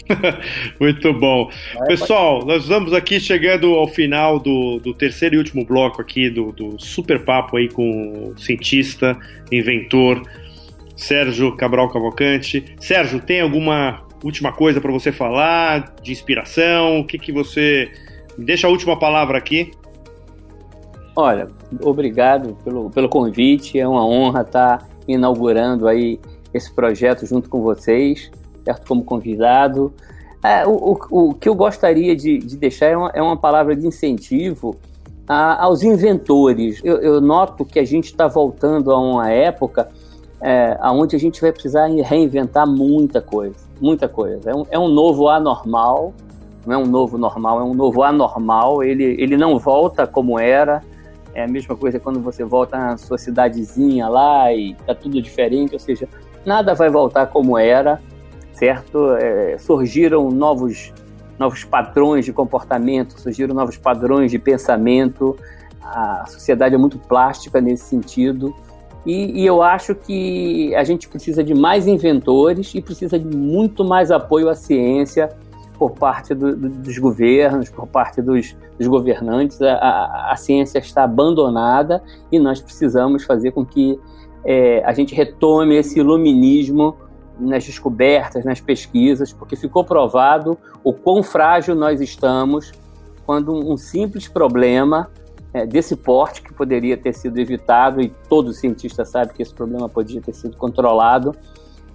Muito 0.77 1.13
bom. 1.13 1.49
Vai 1.77 1.87
Pessoal, 1.87 2.45
nós 2.45 2.63
estamos 2.63 2.91
aqui 2.91 3.17
chegando 3.17 3.75
ao 3.75 3.87
final 3.87 4.37
do, 4.39 4.77
do 4.79 4.93
terceiro 4.93 5.35
e 5.35 5.37
último 5.37 5.65
bloco 5.65 6.01
aqui 6.01 6.29
do, 6.29 6.51
do 6.51 6.77
super 6.77 7.23
papo 7.23 7.55
aí 7.55 7.69
com 7.69 8.33
o 8.33 8.37
cientista, 8.37 9.17
inventor, 9.49 10.21
Sérgio 10.97 11.55
Cabral 11.55 11.87
Cavalcante. 11.87 12.75
Sérgio, 12.77 13.21
tem 13.21 13.39
alguma 13.39 14.01
última 14.21 14.51
coisa 14.51 14.81
para 14.81 14.91
você 14.91 15.13
falar 15.13 15.95
de 16.01 16.11
inspiração? 16.11 16.99
O 16.99 17.05
que, 17.05 17.17
que 17.17 17.31
você. 17.31 17.89
Deixa 18.37 18.67
a 18.67 18.69
última 18.69 18.99
palavra 18.99 19.37
aqui. 19.37 19.71
Olha, 21.15 21.47
obrigado 21.81 22.57
pelo, 22.63 22.89
pelo 22.89 23.07
convite. 23.07 23.79
É 23.79 23.87
uma 23.87 24.05
honra 24.05 24.41
estar 24.41 24.88
inaugurando 25.13 25.87
aí 25.87 26.19
esse 26.53 26.71
projeto 26.71 27.25
junto 27.25 27.49
com 27.49 27.61
vocês, 27.61 28.31
certo? 28.63 28.87
Como 28.87 29.03
convidado. 29.03 29.93
É, 30.43 30.65
o, 30.65 30.71
o, 30.71 31.29
o, 31.29 31.33
que 31.33 31.49
eu 31.49 31.55
gostaria 31.55 32.15
de, 32.15 32.37
de 32.37 32.55
deixar 32.55 32.87
é 32.87 32.97
uma, 32.97 33.11
é 33.15 33.21
uma, 33.21 33.35
palavra 33.35 33.75
de 33.75 33.85
incentivo 33.85 34.75
a, 35.27 35.63
aos 35.65 35.83
inventores. 35.83 36.79
Eu, 36.83 36.97
eu, 36.97 37.21
noto 37.21 37.65
que 37.65 37.77
a 37.77 37.85
gente 37.85 38.05
está 38.05 38.27
voltando 38.27 38.91
a 38.91 38.97
uma 38.97 39.29
época 39.29 39.89
é, 40.41 40.77
onde 40.91 41.15
a 41.15 41.19
gente 41.19 41.41
vai 41.41 41.51
precisar 41.51 41.87
reinventar 41.87 42.65
muita 42.65 43.21
coisa, 43.21 43.55
muita 43.81 44.07
coisa. 44.07 44.49
É 44.49 44.55
um, 44.55 44.65
é 44.71 44.79
um 44.79 44.87
novo 44.87 45.27
anormal, 45.27 46.13
não 46.65 46.73
é 46.73 46.77
um 46.77 46.85
novo 46.85 47.17
normal, 47.17 47.59
é 47.59 47.63
um 47.63 47.73
novo 47.73 48.01
anormal. 48.01 48.81
Ele, 48.81 49.03
ele 49.19 49.35
não 49.35 49.59
volta 49.59 50.07
como 50.07 50.39
era. 50.39 50.81
É 51.39 51.45
a 51.45 51.47
mesma 51.47 51.73
coisa 51.73 52.01
quando 52.01 52.19
você 52.19 52.43
volta 52.43 52.77
na 52.77 52.97
sua 52.97 53.17
cidadezinha 53.17 54.09
lá 54.09 54.53
e 54.53 54.75
tá 54.85 54.93
tudo 54.93 55.21
diferente, 55.21 55.71
ou 55.71 55.79
seja, 55.79 56.05
nada 56.45 56.73
vai 56.73 56.89
voltar 56.89 57.27
como 57.27 57.57
era, 57.57 58.01
certo? 58.51 59.13
É, 59.15 59.57
surgiram 59.57 60.29
novos 60.29 60.93
novos 61.39 61.63
padrões 61.63 62.25
de 62.25 62.33
comportamento, 62.33 63.17
surgiram 63.17 63.55
novos 63.55 63.77
padrões 63.77 64.29
de 64.29 64.37
pensamento. 64.37 65.37
A 65.81 66.25
sociedade 66.27 66.75
é 66.75 66.77
muito 66.77 66.99
plástica 66.99 67.61
nesse 67.61 67.85
sentido. 67.85 68.53
E, 69.05 69.41
e, 69.41 69.45
eu 69.45 69.63
acho 69.63 69.95
que 69.95 70.75
a 70.75 70.83
gente 70.83 71.07
precisa 71.07 71.41
de 71.41 71.55
mais 71.55 71.87
inventores 71.87 72.75
e 72.75 72.81
precisa 72.81 73.17
de 73.17 73.37
muito 73.37 73.85
mais 73.85 74.11
apoio 74.11 74.49
à 74.49 74.55
ciência 74.55 75.29
por 75.79 75.91
parte 75.91 76.35
do, 76.35 76.53
do, 76.53 76.69
dos 76.69 76.97
governos, 76.97 77.69
por 77.69 77.87
parte 77.87 78.21
dos, 78.21 78.55
dos 78.77 78.85
governantes. 78.85 79.61
A, 79.61 79.73
a, 79.73 80.33
a, 80.33 80.35
ciência 80.35 80.77
está 80.77 81.05
abandonada 81.05 82.03
e 82.29 82.37
nós 82.37 82.59
precisamos 82.59 83.23
fazer 83.23 83.51
com 83.51 83.65
que 83.65 83.97
é, 84.43 84.83
a 84.85 84.91
gente 84.91 85.15
retome 85.15 85.75
esse 85.75 85.97
iluminismo 85.97 86.97
nas 87.39 87.65
descobertas, 87.65 88.43
nas 88.43 88.59
pesquisas, 88.59 89.31
porque 89.31 89.55
ficou 89.55 89.85
provado 89.85 90.57
o 90.83 90.91
quão 90.91 91.23
frágil 91.23 91.73
nós 91.73 92.01
estamos 92.01 92.73
quando 93.25 93.53
um 93.53 93.77
simples 93.77 94.27
problema 94.27 95.09
é, 95.53 95.65
desse 95.65 95.95
porte, 95.95 96.41
que 96.41 96.53
poderia 96.53 96.97
ter 96.97 97.13
sido 97.13 97.39
evitado, 97.39 98.01
e 98.01 98.09
todo 98.27 98.51
cientista 98.51 99.05
sabe 99.05 99.33
que 99.33 99.41
esse 99.41 99.53
problema 99.53 99.87
podia 99.87 100.19
ter 100.19 100.33
sido 100.33 100.57
controlado, 100.57 101.33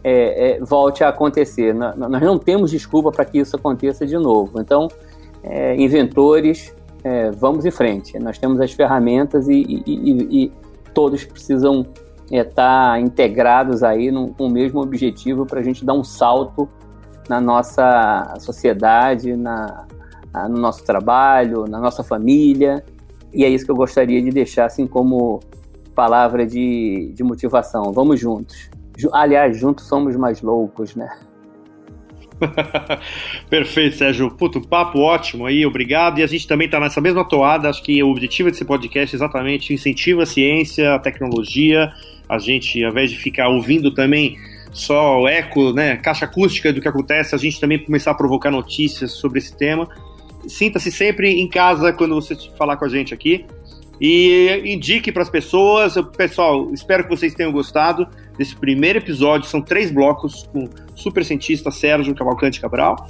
é, 0.04 0.50
é, 0.50 0.60
volte 0.60 1.02
a 1.02 1.08
acontecer. 1.08 1.74
Nós 1.74 2.22
não 2.22 2.38
temos 2.38 2.70
desculpa 2.70 3.10
para 3.10 3.24
que 3.24 3.38
isso 3.38 3.56
aconteça 3.56 4.06
de 4.06 4.16
novo. 4.16 4.60
Então, 4.60 4.88
é, 5.42 5.74
inventores, 5.76 6.74
é, 7.02 7.30
vamos 7.30 7.64
em 7.64 7.70
frente. 7.70 8.18
Nós 8.18 8.38
temos 8.38 8.60
as 8.60 8.72
ferramentas 8.72 9.48
e, 9.48 9.54
e, 9.54 9.82
e, 9.86 10.44
e 10.44 10.52
todos 10.92 11.24
precisam 11.24 11.86
estar 12.30 12.92
tá 12.92 13.00
integrados 13.00 13.82
aí 13.82 14.10
no, 14.10 14.32
com 14.34 14.46
o 14.46 14.50
mesmo 14.50 14.80
objetivo 14.80 15.46
para 15.46 15.60
a 15.60 15.62
gente 15.62 15.84
dar 15.84 15.94
um 15.94 16.04
salto 16.04 16.68
na 17.28 17.40
nossa 17.40 18.34
sociedade, 18.38 19.34
na, 19.34 19.86
no 20.48 20.58
nosso 20.58 20.84
trabalho, 20.84 21.64
na 21.66 21.80
nossa 21.80 22.04
família 22.04 22.84
e 23.34 23.44
é 23.44 23.48
isso 23.48 23.64
que 23.64 23.70
eu 23.70 23.76
gostaria 23.76 24.22
de 24.22 24.30
deixar 24.30 24.66
assim 24.66 24.86
como 24.86 25.40
palavra 25.92 26.46
de, 26.46 27.12
de 27.14 27.24
motivação. 27.24 27.92
Vamos 27.92 28.20
juntos. 28.20 28.70
Aliás, 29.12 29.58
juntos 29.58 29.86
somos 29.86 30.16
mais 30.16 30.40
loucos, 30.42 30.94
né? 30.94 31.08
Perfeito, 33.48 33.96
Sérgio. 33.96 34.30
Puto, 34.30 34.60
papo 34.60 34.98
ótimo 34.98 35.46
aí, 35.46 35.64
obrigado. 35.64 36.18
E 36.18 36.22
a 36.22 36.26
gente 36.26 36.46
também 36.46 36.66
está 36.66 36.80
nessa 36.80 37.00
mesma 37.00 37.24
toada. 37.26 37.68
Acho 37.68 37.82
que 37.82 38.02
o 38.02 38.10
objetivo 38.10 38.50
desse 38.50 38.64
podcast 38.64 39.14
é 39.14 39.16
exatamente 39.16 39.72
incentiva 39.72 40.22
a 40.22 40.26
ciência, 40.26 40.94
a 40.94 40.98
tecnologia. 40.98 41.92
A 42.28 42.38
gente, 42.38 42.82
ao 42.82 42.90
invés 42.90 43.10
de 43.10 43.18
ficar 43.18 43.48
ouvindo 43.48 43.92
também 43.92 44.36
só 44.72 45.20
o 45.20 45.28
eco, 45.28 45.72
né, 45.72 45.96
caixa 45.96 46.24
acústica 46.24 46.72
do 46.72 46.80
que 46.80 46.88
acontece, 46.88 47.34
a 47.34 47.38
gente 47.38 47.60
também 47.60 47.78
começar 47.78 48.10
a 48.10 48.14
provocar 48.14 48.50
notícias 48.50 49.12
sobre 49.12 49.38
esse 49.38 49.56
tema 49.56 49.88
sinta-se 50.48 50.90
sempre 50.90 51.40
em 51.40 51.48
casa 51.48 51.92
quando 51.92 52.14
você 52.14 52.36
falar 52.56 52.76
com 52.76 52.84
a 52.84 52.88
gente 52.88 53.14
aqui. 53.14 53.46
E 54.00 54.62
indique 54.64 55.12
para 55.12 55.22
as 55.22 55.30
pessoas. 55.30 55.94
Pessoal, 56.16 56.70
espero 56.72 57.04
que 57.04 57.10
vocês 57.10 57.34
tenham 57.34 57.52
gostado 57.52 58.06
desse 58.36 58.54
primeiro 58.56 58.98
episódio. 58.98 59.48
São 59.48 59.60
três 59.60 59.90
blocos 59.90 60.48
com 60.52 60.64
o 60.64 60.70
super 60.94 61.24
cientista 61.24 61.70
Sérgio 61.70 62.14
Cavalcante 62.14 62.60
Cabral. 62.60 63.08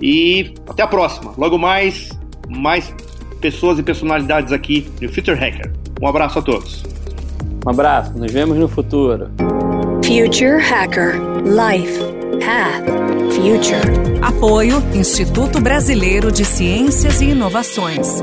E 0.00 0.54
até 0.68 0.82
a 0.82 0.86
próxima. 0.86 1.32
Logo 1.36 1.58
mais, 1.58 2.10
mais 2.48 2.94
pessoas 3.40 3.78
e 3.78 3.82
personalidades 3.82 4.52
aqui 4.52 4.90
no 5.00 5.08
Future 5.08 5.38
Hacker. 5.38 5.72
Um 6.00 6.06
abraço 6.06 6.38
a 6.38 6.42
todos. 6.42 6.82
Um 7.66 7.70
abraço, 7.70 8.16
nos 8.16 8.32
vemos 8.32 8.56
no 8.56 8.68
futuro. 8.68 9.30
Future 10.04 10.62
Hacker 10.62 11.20
Life 11.44 12.00
Path 12.40 13.10
Future. 13.34 14.20
Apoio 14.22 14.82
Instituto 14.94 15.60
Brasileiro 15.60 16.32
de 16.32 16.44
Ciências 16.44 17.20
e 17.20 17.26
Inovações. 17.26 18.22